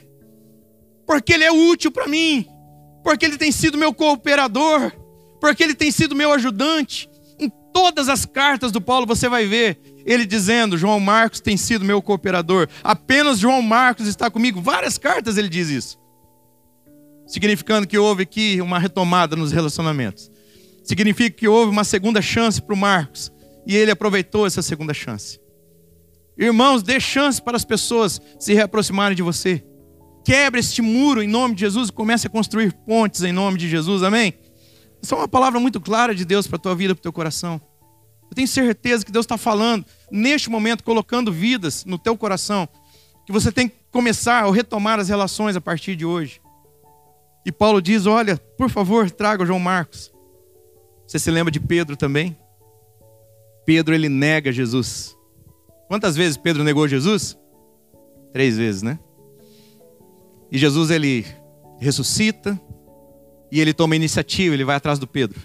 porque 1.07 1.33
ele 1.33 1.45
é 1.45 1.53
útil 1.53 1.91
para 1.91 2.07
mim 2.07 2.47
porque 3.03 3.25
ele 3.25 3.37
tem 3.37 3.51
sido 3.51 3.77
meu 3.77 3.93
cooperador, 3.93 4.93
porque 5.41 5.63
ele 5.63 5.75
tem 5.75 5.91
sido 5.91 6.15
meu 6.15 6.33
ajudante. 6.33 7.11
Em 7.39 7.51
todas 7.73 8.09
as 8.09 8.25
cartas 8.25 8.71
do 8.71 8.81
Paulo 8.81 9.07
você 9.07 9.29
vai 9.29 9.47
ver 9.47 9.79
ele 10.07 10.25
dizendo: 10.25 10.79
João 10.79 11.01
Marcos 11.01 11.41
tem 11.41 11.57
sido 11.57 11.85
meu 11.85 12.01
cooperador, 12.01 12.69
apenas 12.83 13.39
João 13.39 13.61
Marcos 13.61 14.07
está 14.07 14.31
comigo. 14.31 14.61
Várias 14.61 14.97
cartas 14.99 15.37
ele 15.37 15.49
diz 15.49 15.69
isso, 15.69 15.99
significando 17.27 17.87
que 17.87 17.99
houve 17.99 18.23
aqui 18.23 18.61
uma 18.61 18.79
retomada 18.79 19.35
nos 19.35 19.53
relacionamentos. 19.53 20.31
Significa 20.85 21.37
que 21.37 21.49
houve 21.49 21.71
uma 21.71 21.85
segunda 21.85 22.21
chance 22.21 22.61
para 22.61 22.75
o 22.75 22.77
Marcos 22.77 23.33
e 23.67 23.77
ele 23.77 23.91
aproveitou 23.91 24.47
essa 24.47 24.63
segunda 24.63 24.93
chance. 24.93 25.41
Irmãos, 26.37 26.83
dê 26.83 26.99
chance 26.99 27.41
para 27.41 27.57
as 27.57 27.65
pessoas 27.65 28.21
se 28.39 28.55
reaproximarem 28.55 29.17
de 29.17 29.23
você. 29.23 29.65
Quebre 30.25 30.61
este 30.61 30.81
muro 30.81 31.23
em 31.23 31.29
nome 31.29 31.55
de 31.55 31.61
Jesus 31.61 31.89
e 31.89 31.93
comece 31.93 32.27
a 32.27 32.31
construir 32.31 32.73
pontes 32.87 33.23
em 33.23 33.33
nome 33.33 33.59
de 33.59 33.69
Jesus, 33.69 34.03
amém? 34.03 34.35
Isso 35.03 35.15
é 35.15 35.19
uma 35.19 35.29
palavra 35.29 35.59
muito 35.59 35.81
clara 35.81 36.15
de 36.15 36.25
Deus 36.25 36.47
para 36.47 36.57
a 36.57 36.61
tua 36.61 36.75
vida, 36.75 36.95
para 36.95 37.01
o 37.01 37.03
teu 37.03 37.13
coração. 37.13 37.61
Eu 38.31 38.35
tenho 38.35 38.49
certeza 38.49 39.05
que 39.05 39.13
Deus 39.13 39.25
está 39.25 39.37
falando, 39.37 39.85
neste 40.11 40.49
momento, 40.49 40.85
colocando 40.85 41.33
vidas 41.33 41.85
no 41.85 41.99
teu 41.99 42.17
coração, 42.17 42.69
que 43.27 43.33
você 43.33 43.51
tem 43.51 43.69
que 43.69 43.75
começar 43.91 44.47
ou 44.47 44.53
retomar 44.53 44.99
as 44.99 45.09
relações 45.09 45.57
a 45.57 45.61
partir 45.61 45.97
de 45.97 46.07
hoje. 46.07 46.41
E 47.45 47.51
Paulo 47.51 47.83
diz: 47.83 48.07
Olha, 48.07 48.39
por 48.57 48.71
favor, 48.71 49.11
traga 49.11 49.43
o 49.43 49.47
João 49.47 49.59
Marcos. 49.59 50.13
Você 51.07 51.19
se 51.19 51.31
lembra 51.31 51.51
de 51.51 51.61
Pedro 51.61 51.97
também? 51.97 52.37
Pedro, 53.67 53.95
ele 53.95 54.09
nega 54.09 54.51
Jesus. 54.51 55.17
Quantas 55.93 56.17
vezes 56.17 56.39
Pedro 56.39 56.65
negou 56.65 56.89
Jesus? 56.89 57.37
Três 58.33 58.57
vezes, 58.57 58.81
né? 58.81 58.99
E 60.51 60.57
Jesus 60.57 60.91
ele 60.91 61.27
ressuscita 61.79 62.59
e 63.51 63.61
ele 63.61 63.75
toma 63.75 63.95
iniciativa, 63.95 64.55
ele 64.55 64.65
vai 64.65 64.77
atrás 64.77 64.99
do 64.99 65.07
Pedro. 65.07 65.39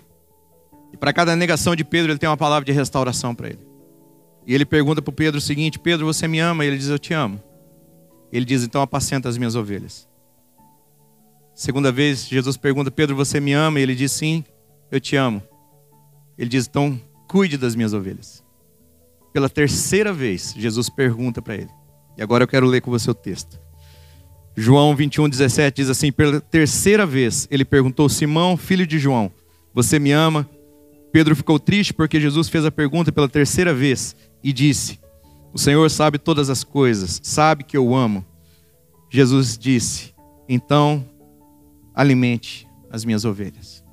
E 0.94 0.96
para 0.96 1.12
cada 1.12 1.36
negação 1.36 1.76
de 1.76 1.84
Pedro, 1.84 2.14
ele 2.14 2.18
tem 2.18 2.30
uma 2.30 2.38
palavra 2.38 2.66
de 2.66 2.72
restauração 2.72 3.36
para 3.36 3.50
ele. 3.50 3.60
E 4.46 4.56
ele 4.56 4.66
pergunta 4.66 5.02
para 5.02 5.12
o 5.12 5.14
Pedro 5.14 5.38
o 5.38 5.42
seguinte: 5.42 5.78
Pedro, 5.80 6.06
você 6.06 6.30
me 6.30 6.40
ama? 6.40 6.64
E 6.64 6.70
ele 6.70 6.78
diz: 6.78 6.88
Eu 6.88 6.98
te 6.98 7.14
amo. 7.14 7.44
Ele 8.32 8.46
diz: 8.46 8.64
Então 8.64 8.82
apacenta 8.82 9.28
as 9.28 9.38
minhas 9.38 9.54
ovelhas. 9.54 10.08
Segunda 11.54 11.92
vez, 11.92 12.26
Jesus 12.26 12.56
pergunta: 12.56 12.90
Pedro, 12.90 13.18
você 13.18 13.42
me 13.42 13.52
ama? 13.52 13.82
E 13.82 13.84
ele 13.84 13.96
diz: 13.96 14.14
Sim, 14.14 14.46
eu 14.90 15.02
te 15.02 15.18
amo. 15.18 15.44
Ele 16.38 16.50
diz: 16.50 16.68
Então 16.68 16.98
cuide 17.28 17.58
das 17.58 17.76
minhas 17.76 17.92
ovelhas. 17.92 18.47
Pela 19.38 19.48
terceira 19.48 20.12
vez, 20.12 20.56
Jesus 20.58 20.90
pergunta 20.90 21.44
para 21.44 21.54
ele. 21.54 21.70
E 22.18 22.24
agora 22.24 22.44
eu 22.44 22.48
quero 22.48 22.66
ler 22.66 22.82
com 22.82 22.90
você 22.90 23.12
o 23.12 23.14
texto. 23.14 23.62
João 24.56 24.96
21, 24.96 25.30
17 25.30 25.76
diz 25.76 25.92
assim: 25.92 26.12
Pela 26.12 26.42
terceira 26.42 27.06
vez 27.06 27.48
ele 27.52 27.64
perguntou, 27.64 28.10
Simão, 28.10 28.58
filho 28.58 28.88
de 28.88 28.98
João, 28.98 29.32
você 29.76 30.00
me 30.00 30.12
ama? 30.12 30.50
Pedro 31.12 31.36
ficou 31.36 31.60
triste 31.60 31.94
porque 31.94 32.20
Jesus 32.20 32.50
fez 32.50 32.66
a 32.66 32.72
pergunta 32.72 33.12
pela 33.12 33.30
terceira 33.30 33.76
vez 33.76 34.16
e 34.44 34.52
disse: 34.52 35.00
O 35.54 35.60
Senhor 35.60 35.88
sabe 35.92 36.18
todas 36.18 36.50
as 36.50 36.64
coisas, 36.64 37.20
sabe 37.22 37.64
que 37.64 37.78
eu 37.78 37.94
amo. 37.94 38.26
Jesus 39.08 39.56
disse: 39.56 40.16
Então, 40.50 41.08
alimente 41.94 42.68
as 42.90 43.06
minhas 43.06 43.24
ovelhas. 43.24 43.84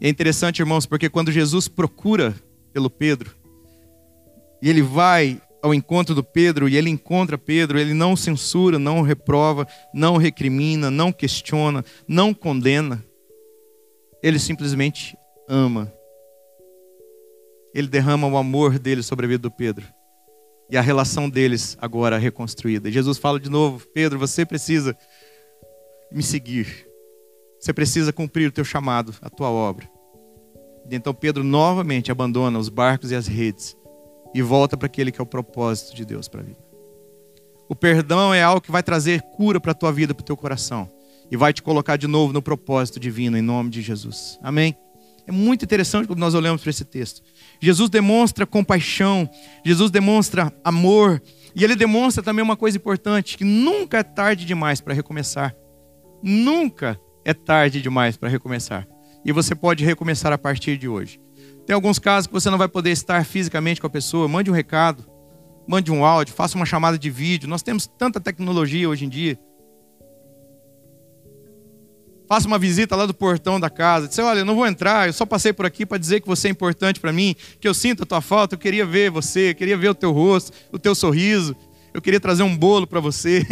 É 0.00 0.08
interessante, 0.08 0.60
irmãos, 0.60 0.86
porque 0.86 1.10
quando 1.10 1.30
Jesus 1.30 1.68
procura 1.68 2.34
pelo 2.72 2.88
Pedro, 2.88 3.38
e 4.62 4.68
ele 4.68 4.82
vai 4.82 5.40
ao 5.62 5.74
encontro 5.74 6.14
do 6.14 6.24
Pedro 6.24 6.68
e 6.68 6.76
ele 6.76 6.90
encontra 6.90 7.36
Pedro, 7.36 7.78
ele 7.78 7.94
não 7.94 8.16
censura, 8.16 8.78
não 8.78 9.02
reprova, 9.02 9.66
não 9.92 10.16
recrimina, 10.16 10.90
não 10.90 11.12
questiona, 11.12 11.84
não 12.08 12.32
condena. 12.32 13.04
Ele 14.22 14.38
simplesmente 14.38 15.16
ama. 15.48 15.92
Ele 17.74 17.88
derrama 17.88 18.26
o 18.26 18.36
amor 18.36 18.78
dele 18.78 19.02
sobre 19.02 19.26
a 19.26 19.28
vida 19.28 19.42
do 19.42 19.50
Pedro. 19.50 19.86
E 20.70 20.76
a 20.76 20.80
relação 20.80 21.28
deles 21.28 21.76
agora 21.80 22.16
é 22.16 22.18
reconstruída. 22.18 22.88
E 22.88 22.92
Jesus 22.92 23.18
fala 23.18 23.40
de 23.40 23.50
novo: 23.50 23.86
Pedro, 23.92 24.18
você 24.18 24.44
precisa 24.44 24.96
me 26.12 26.22
seguir. 26.22 26.86
Você 27.60 27.72
precisa 27.72 28.12
cumprir 28.12 28.48
o 28.48 28.52
teu 28.52 28.64
chamado, 28.64 29.14
a 29.20 29.28
tua 29.28 29.50
obra. 29.50 29.88
E 30.90 30.94
então 30.94 31.12
Pedro 31.12 31.44
novamente 31.44 32.10
abandona 32.10 32.58
os 32.58 32.68
barcos 32.68 33.10
e 33.10 33.14
as 33.14 33.26
redes 33.26 33.76
e 34.34 34.42
volta 34.42 34.76
para 34.76 34.86
aquele 34.86 35.10
que 35.10 35.20
é 35.20 35.22
o 35.22 35.26
propósito 35.26 35.94
de 35.94 36.04
Deus 36.04 36.28
para 36.28 36.40
a 36.40 36.44
vida. 36.44 36.58
O 37.68 37.74
perdão 37.76 38.34
é 38.34 38.42
algo 38.42 38.60
que 38.60 38.70
vai 38.70 38.82
trazer 38.82 39.22
cura 39.22 39.60
para 39.60 39.72
a 39.72 39.74
tua 39.74 39.92
vida, 39.92 40.12
para 40.12 40.22
o 40.22 40.24
teu 40.24 40.36
coração. 40.36 40.90
E 41.30 41.36
vai 41.36 41.52
te 41.52 41.62
colocar 41.62 41.96
de 41.96 42.08
novo 42.08 42.32
no 42.32 42.42
propósito 42.42 42.98
divino, 42.98 43.38
em 43.38 43.42
nome 43.42 43.70
de 43.70 43.80
Jesus. 43.80 44.38
Amém? 44.42 44.76
É 45.26 45.30
muito 45.30 45.64
interessante 45.64 46.08
quando 46.08 46.18
nós 46.18 46.34
olhamos 46.34 46.60
para 46.60 46.70
esse 46.70 46.84
texto. 46.84 47.22
Jesus 47.60 47.88
demonstra 47.88 48.44
compaixão, 48.44 49.30
Jesus 49.64 49.90
demonstra 49.90 50.52
amor, 50.64 51.22
e 51.54 51.62
ele 51.62 51.76
demonstra 51.76 52.22
também 52.22 52.42
uma 52.42 52.56
coisa 52.56 52.76
importante: 52.76 53.38
que 53.38 53.44
nunca 53.44 53.98
é 53.98 54.02
tarde 54.02 54.44
demais 54.44 54.80
para 54.80 54.92
recomeçar. 54.92 55.54
Nunca 56.20 56.98
é 57.24 57.32
tarde 57.32 57.80
demais 57.80 58.16
para 58.16 58.28
recomeçar. 58.28 58.86
E 59.24 59.30
você 59.30 59.54
pode 59.54 59.84
recomeçar 59.84 60.32
a 60.32 60.38
partir 60.38 60.76
de 60.76 60.88
hoje. 60.88 61.20
Tem 61.66 61.74
alguns 61.74 61.98
casos 61.98 62.26
que 62.26 62.32
você 62.32 62.50
não 62.50 62.58
vai 62.58 62.68
poder 62.68 62.90
estar 62.90 63.24
fisicamente 63.24 63.80
com 63.80 63.86
a 63.86 63.90
pessoa. 63.90 64.26
Mande 64.26 64.50
um 64.50 64.54
recado, 64.54 65.04
mande 65.66 65.92
um 65.92 66.04
áudio, 66.04 66.34
faça 66.34 66.56
uma 66.56 66.66
chamada 66.66 66.98
de 66.98 67.10
vídeo. 67.10 67.48
Nós 67.48 67.62
temos 67.62 67.86
tanta 67.86 68.20
tecnologia 68.20 68.88
hoje 68.88 69.04
em 69.04 69.08
dia. 69.08 69.38
faça 72.30 72.46
uma 72.46 72.60
visita 72.60 72.94
lá 72.94 73.06
do 73.06 73.12
portão 73.12 73.58
da 73.58 73.68
casa. 73.68 74.06
Diz, 74.06 74.16
olha, 74.20 74.38
eu 74.38 74.44
não 74.44 74.54
vou 74.54 74.64
entrar, 74.64 75.08
eu 75.08 75.12
só 75.12 75.26
passei 75.26 75.52
por 75.52 75.66
aqui 75.66 75.84
para 75.84 75.98
dizer 75.98 76.20
que 76.20 76.28
você 76.28 76.46
é 76.46 76.50
importante 76.52 77.00
para 77.00 77.12
mim, 77.12 77.34
que 77.58 77.66
eu 77.66 77.74
sinto 77.74 78.04
a 78.04 78.06
tua 78.06 78.20
falta, 78.20 78.54
eu 78.54 78.58
queria 78.58 78.86
ver 78.86 79.10
você, 79.10 79.50
eu 79.50 79.54
queria 79.56 79.76
ver 79.76 79.88
o 79.88 79.94
teu 79.96 80.12
rosto, 80.12 80.52
o 80.70 80.78
teu 80.78 80.94
sorriso, 80.94 81.56
eu 81.92 82.00
queria 82.00 82.20
trazer 82.20 82.44
um 82.44 82.56
bolo 82.56 82.86
para 82.86 83.00
você. 83.00 83.44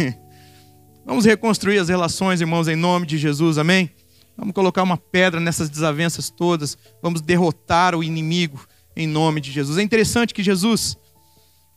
Vamos 1.05 1.25
reconstruir 1.25 1.77
as 1.77 1.89
relações, 1.89 2.39
irmãos, 2.39 2.69
em 2.69 2.75
nome 2.77 3.05
de 3.05 3.17
Jesus, 3.17 3.57
amém? 3.57 3.91
Vamos 4.39 4.53
colocar 4.53 4.83
uma 4.83 4.97
pedra 4.97 5.39
nessas 5.39 5.69
desavenças 5.69 6.29
todas, 6.29 6.77
vamos 7.01 7.19
derrotar 7.21 7.93
o 7.93 8.01
inimigo 8.01 8.65
em 8.95 9.05
nome 9.05 9.41
de 9.41 9.51
Jesus. 9.51 9.77
É 9.77 9.81
interessante 9.81 10.33
que 10.33 10.41
Jesus, 10.41 10.97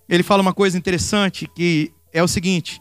ele 0.09 0.23
fala 0.23 0.41
uma 0.43 0.55
coisa 0.55 0.79
interessante, 0.79 1.49
que 1.57 1.93
é 2.13 2.23
o 2.23 2.29
seguinte, 2.29 2.81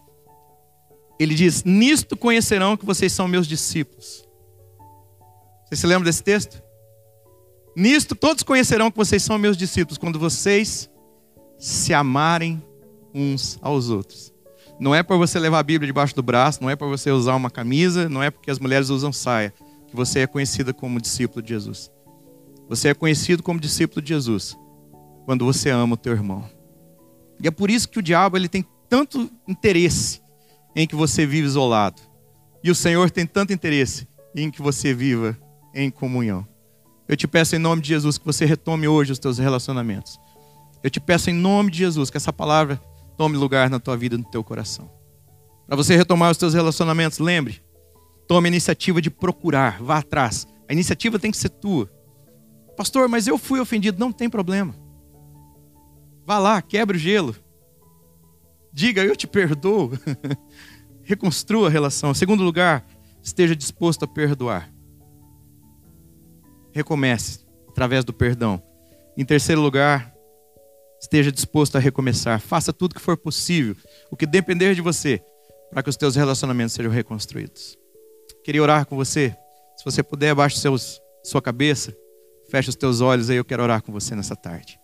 ele 1.19 1.33
diz: 1.33 1.63
Nisto 1.63 2.15
conhecerão 2.15 2.77
que 2.77 2.85
vocês 2.85 3.11
são 3.11 3.27
meus 3.27 3.47
discípulos. 3.47 4.27
Você 5.65 5.75
se 5.75 5.87
lembra 5.87 6.05
desse 6.05 6.23
texto? 6.23 6.61
Nisto 7.75 8.13
todos 8.13 8.43
conhecerão 8.43 8.91
que 8.91 8.97
vocês 8.97 9.23
são 9.23 9.37
meus 9.39 9.57
discípulos, 9.57 9.97
quando 9.97 10.19
vocês 10.19 10.91
se 11.57 11.93
amarem 11.93 12.61
uns 13.13 13.57
aos 13.61 13.89
outros. 13.89 14.31
Não 14.79 14.93
é 14.93 15.01
por 15.01 15.17
você 15.17 15.39
levar 15.39 15.59
a 15.59 15.63
Bíblia 15.63 15.87
debaixo 15.87 16.15
do 16.15 16.23
braço, 16.23 16.61
não 16.61 16.69
é 16.69 16.75
por 16.75 16.89
você 16.89 17.11
usar 17.11 17.35
uma 17.35 17.49
camisa, 17.49 18.09
não 18.09 18.21
é 18.21 18.29
porque 18.29 18.49
as 18.49 18.59
mulheres 18.59 18.89
usam 18.89 19.13
saia, 19.13 19.53
que 19.91 19.95
você 19.95 20.19
é 20.21 20.27
conhecido 20.27 20.73
como 20.73 21.01
discípulo 21.01 21.41
de 21.43 21.49
Jesus. 21.49 21.91
Você 22.69 22.87
é 22.87 22.93
conhecido 22.93 23.43
como 23.43 23.59
discípulo 23.59 24.01
de 24.01 24.07
Jesus 24.07 24.57
quando 25.25 25.45
você 25.45 25.69
ama 25.69 25.95
o 25.95 25.97
teu 25.97 26.13
irmão. 26.13 26.49
E 27.43 27.47
é 27.47 27.51
por 27.51 27.69
isso 27.69 27.89
que 27.89 27.99
o 27.99 28.01
diabo 28.01 28.37
ele 28.37 28.47
tem 28.47 28.65
tanto 28.87 29.29
interesse 29.45 30.21
em 30.73 30.87
que 30.87 30.95
você 30.95 31.25
vive 31.25 31.45
isolado. 31.45 32.01
E 32.63 32.71
o 32.71 32.75
Senhor 32.75 33.11
tem 33.11 33.25
tanto 33.25 33.51
interesse 33.51 34.07
em 34.33 34.49
que 34.49 34.61
você 34.61 34.93
viva 34.93 35.37
em 35.73 35.91
comunhão. 35.91 36.47
Eu 37.05 37.17
te 37.17 37.27
peço 37.27 37.57
em 37.57 37.59
nome 37.59 37.81
de 37.81 37.89
Jesus 37.89 38.17
que 38.17 38.25
você 38.25 38.45
retome 38.45 38.87
hoje 38.87 39.11
os 39.11 39.19
teus 39.19 39.37
relacionamentos. 39.37 40.17
Eu 40.81 40.89
te 40.89 41.01
peço 41.01 41.29
em 41.29 41.33
nome 41.33 41.69
de 41.69 41.79
Jesus 41.79 42.09
que 42.09 42.15
essa 42.15 42.31
palavra 42.31 42.81
tome 43.17 43.35
lugar 43.35 43.69
na 43.69 43.79
tua 43.79 43.97
vida, 43.97 44.17
no 44.17 44.23
teu 44.23 44.41
coração. 44.41 44.89
Para 45.67 45.75
você 45.75 45.97
retomar 45.97 46.31
os 46.31 46.37
teus 46.37 46.53
relacionamentos, 46.53 47.19
lembre, 47.19 47.61
tome 48.31 48.47
a 48.47 48.51
iniciativa 48.51 49.01
de 49.01 49.09
procurar, 49.09 49.83
vá 49.83 49.97
atrás. 49.97 50.47
A 50.65 50.71
iniciativa 50.71 51.19
tem 51.19 51.31
que 51.31 51.37
ser 51.37 51.49
tua. 51.49 51.91
Pastor, 52.77 53.09
mas 53.09 53.27
eu 53.27 53.37
fui 53.37 53.59
ofendido, 53.59 53.99
não 53.99 54.09
tem 54.09 54.29
problema. 54.29 54.73
Vá 56.25 56.39
lá, 56.39 56.61
quebre 56.61 56.95
o 56.95 56.99
gelo. 56.99 57.35
Diga, 58.71 59.03
eu 59.03 59.17
te 59.17 59.27
perdoo. 59.27 59.91
Reconstrua 61.03 61.67
a 61.67 61.69
relação. 61.69 62.13
Segundo 62.13 62.41
lugar, 62.41 62.87
esteja 63.21 63.53
disposto 63.53 64.05
a 64.05 64.07
perdoar. 64.07 64.73
Recomece 66.71 67.45
através 67.67 68.05
do 68.05 68.13
perdão. 68.13 68.63
Em 69.17 69.25
terceiro 69.25 69.59
lugar, 69.59 70.15
esteja 71.01 71.33
disposto 71.33 71.75
a 71.75 71.81
recomeçar. 71.81 72.39
Faça 72.39 72.71
tudo 72.71 72.95
que 72.95 73.01
for 73.01 73.17
possível, 73.17 73.75
o 74.09 74.15
que 74.15 74.25
depender 74.25 74.73
de 74.73 74.79
você, 74.79 75.21
para 75.69 75.83
que 75.83 75.89
os 75.89 75.97
teus 75.97 76.15
relacionamentos 76.15 76.73
sejam 76.73 76.93
reconstruídos. 76.93 77.80
Queria 78.43 78.61
orar 78.61 78.85
com 78.85 78.95
você. 78.95 79.35
Se 79.77 79.85
você 79.85 80.01
puder, 80.01 80.31
abaixe 80.31 80.59
seus, 80.59 81.01
sua 81.23 81.41
cabeça, 81.41 81.95
feche 82.49 82.69
os 82.69 82.75
teus 82.75 83.01
olhos 83.01 83.29
aí, 83.29 83.37
eu 83.37 83.45
quero 83.45 83.63
orar 83.63 83.81
com 83.81 83.91
você 83.91 84.15
nessa 84.15 84.35
tarde. 84.35 84.79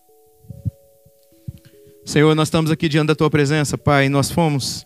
Senhor, 2.06 2.34
nós 2.36 2.48
estamos 2.48 2.72
aqui 2.72 2.88
diante 2.88 3.08
da 3.08 3.16
tua 3.16 3.30
presença, 3.30 3.78
Pai, 3.78 4.08
nós 4.10 4.32
fomos 4.32 4.86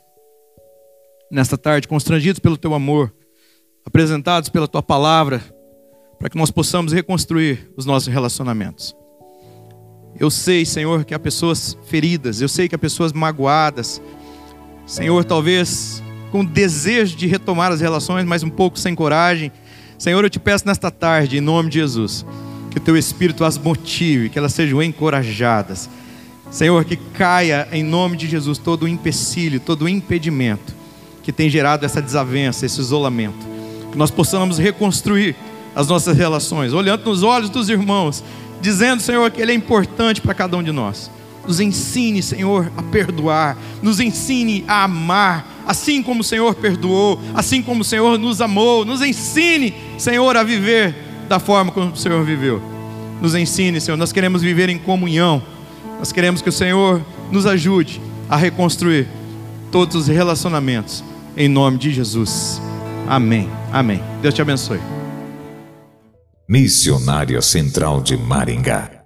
nesta 1.32 1.58
tarde 1.58 1.88
constrangidos 1.88 2.40
pelo 2.40 2.58
teu 2.58 2.74
amor, 2.74 3.14
apresentados 3.86 4.50
pela 4.50 4.68
tua 4.68 4.82
palavra, 4.82 5.42
para 6.18 6.30
que 6.30 6.38
nós 6.38 6.52
possamos 6.52 6.92
reconstruir 6.94 7.72
os 7.78 7.86
nossos 7.86 8.12
relacionamentos. 8.12 8.96
Eu 10.20 10.30
sei, 10.30 10.66
Senhor, 10.66 11.06
que 11.06 11.14
há 11.14 11.20
pessoas 11.20 11.78
feridas, 11.86 12.42
eu 12.42 12.50
sei 12.50 12.68
que 12.68 12.76
há 12.76 12.80
pessoas 12.80 13.14
magoadas. 13.14 14.02
Senhor, 14.86 15.24
talvez 15.24 16.04
com 16.32 16.44
desejo 16.46 17.16
de 17.16 17.28
retomar 17.28 17.72
as 17.72 17.82
relações, 17.82 18.26
mas 18.26 18.44
um 18.44 18.50
pouco 18.50 18.80
sem 18.80 18.96
coragem. 18.96 19.52
Senhor, 19.98 20.24
eu 20.24 20.30
te 20.30 20.40
peço 20.40 20.66
nesta 20.66 20.90
tarde, 20.90 21.38
em 21.38 21.42
nome 21.42 21.70
de 21.70 21.80
Jesus, 21.80 22.26
que 22.70 22.78
o 22.78 22.82
teu 22.82 22.98
Espírito 22.98 23.44
as 23.44 23.58
motive, 23.58 24.30
que 24.30 24.40
elas 24.40 24.54
sejam 24.54 24.82
encorajadas 24.82 25.90
Senhor, 26.52 26.84
que 26.84 26.98
caia 26.98 27.66
em 27.72 27.82
nome 27.82 28.18
de 28.18 28.28
Jesus 28.28 28.58
todo 28.58 28.84
o 28.84 28.88
empecilho, 28.88 29.58
todo 29.58 29.84
o 29.84 29.90
impedimento 29.90 30.76
que 31.24 31.32
tem 31.32 31.50
gerado 31.50 31.86
essa 31.86 32.02
desavença, 32.02 32.66
esse 32.66 32.80
isolamento. 32.82 33.48
Que 33.90 33.98
nós 33.98 34.12
possamos 34.12 34.58
reconstruir 34.58 35.34
as 35.74 35.88
nossas 35.88 36.18
relações, 36.18 36.74
olhando 36.74 37.06
nos 37.06 37.24
olhos 37.24 37.50
dos 37.50 37.70
irmãos, 37.70 38.22
dizendo, 38.60 39.02
Senhor, 39.02 39.32
que 39.32 39.42
Ele 39.42 39.54
é 39.54 39.56
importante 39.56 40.20
para 40.20 40.34
cada 40.34 40.58
um 40.58 40.64
de 40.64 40.74
nós. 40.74 41.10
Nos 41.48 41.62
ensine, 41.62 42.22
Senhor, 42.22 42.70
a 42.76 42.84
perdoar, 42.84 43.58
nos 43.82 44.02
ensine 44.02 44.66
a 44.68 44.84
amar, 44.84 45.61
assim 45.72 46.04
como 46.04 46.22
o 46.22 46.24
Senhor 46.24 46.54
perdoou, 46.56 47.20
assim 47.34 47.62
como 47.62 47.82
o 47.82 47.86
Senhor 47.86 48.20
nos 48.20 48.42
amou. 48.42 48.86
Nos 48.86 49.02
ensine, 49.02 49.74
Senhor, 49.98 50.38
a 50.38 50.44
viver 50.44 50.94
da 51.28 51.40
forma 51.40 51.72
como 51.72 51.92
o 51.92 51.98
Senhor 51.98 52.24
viveu. 52.24 52.62
Nos 53.22 53.36
ensine, 53.36 53.82
Senhor, 53.82 53.98
nós 53.98 54.12
queremos 54.12 54.42
viver 54.42 54.70
em 54.70 54.78
comunhão 54.78 55.42
nós 56.02 56.12
queremos 56.12 56.42
que 56.42 56.50
o 56.50 56.52
Senhor 56.52 57.00
nos 57.32 57.46
ajude 57.46 58.02
a 58.28 58.36
reconstruir 58.36 59.08
todos 59.72 59.96
os 59.96 60.08
relacionamentos, 60.08 61.04
em 61.38 61.48
nome 61.48 61.78
de 61.78 61.94
Jesus. 61.94 62.60
Amém. 63.08 63.48
Amém. 63.72 64.02
Deus 64.20 64.34
te 64.34 64.42
abençoe. 64.42 64.80
Missionária 66.50 67.40
Central 67.40 68.02
de 68.02 68.18
Maringá 68.18 69.01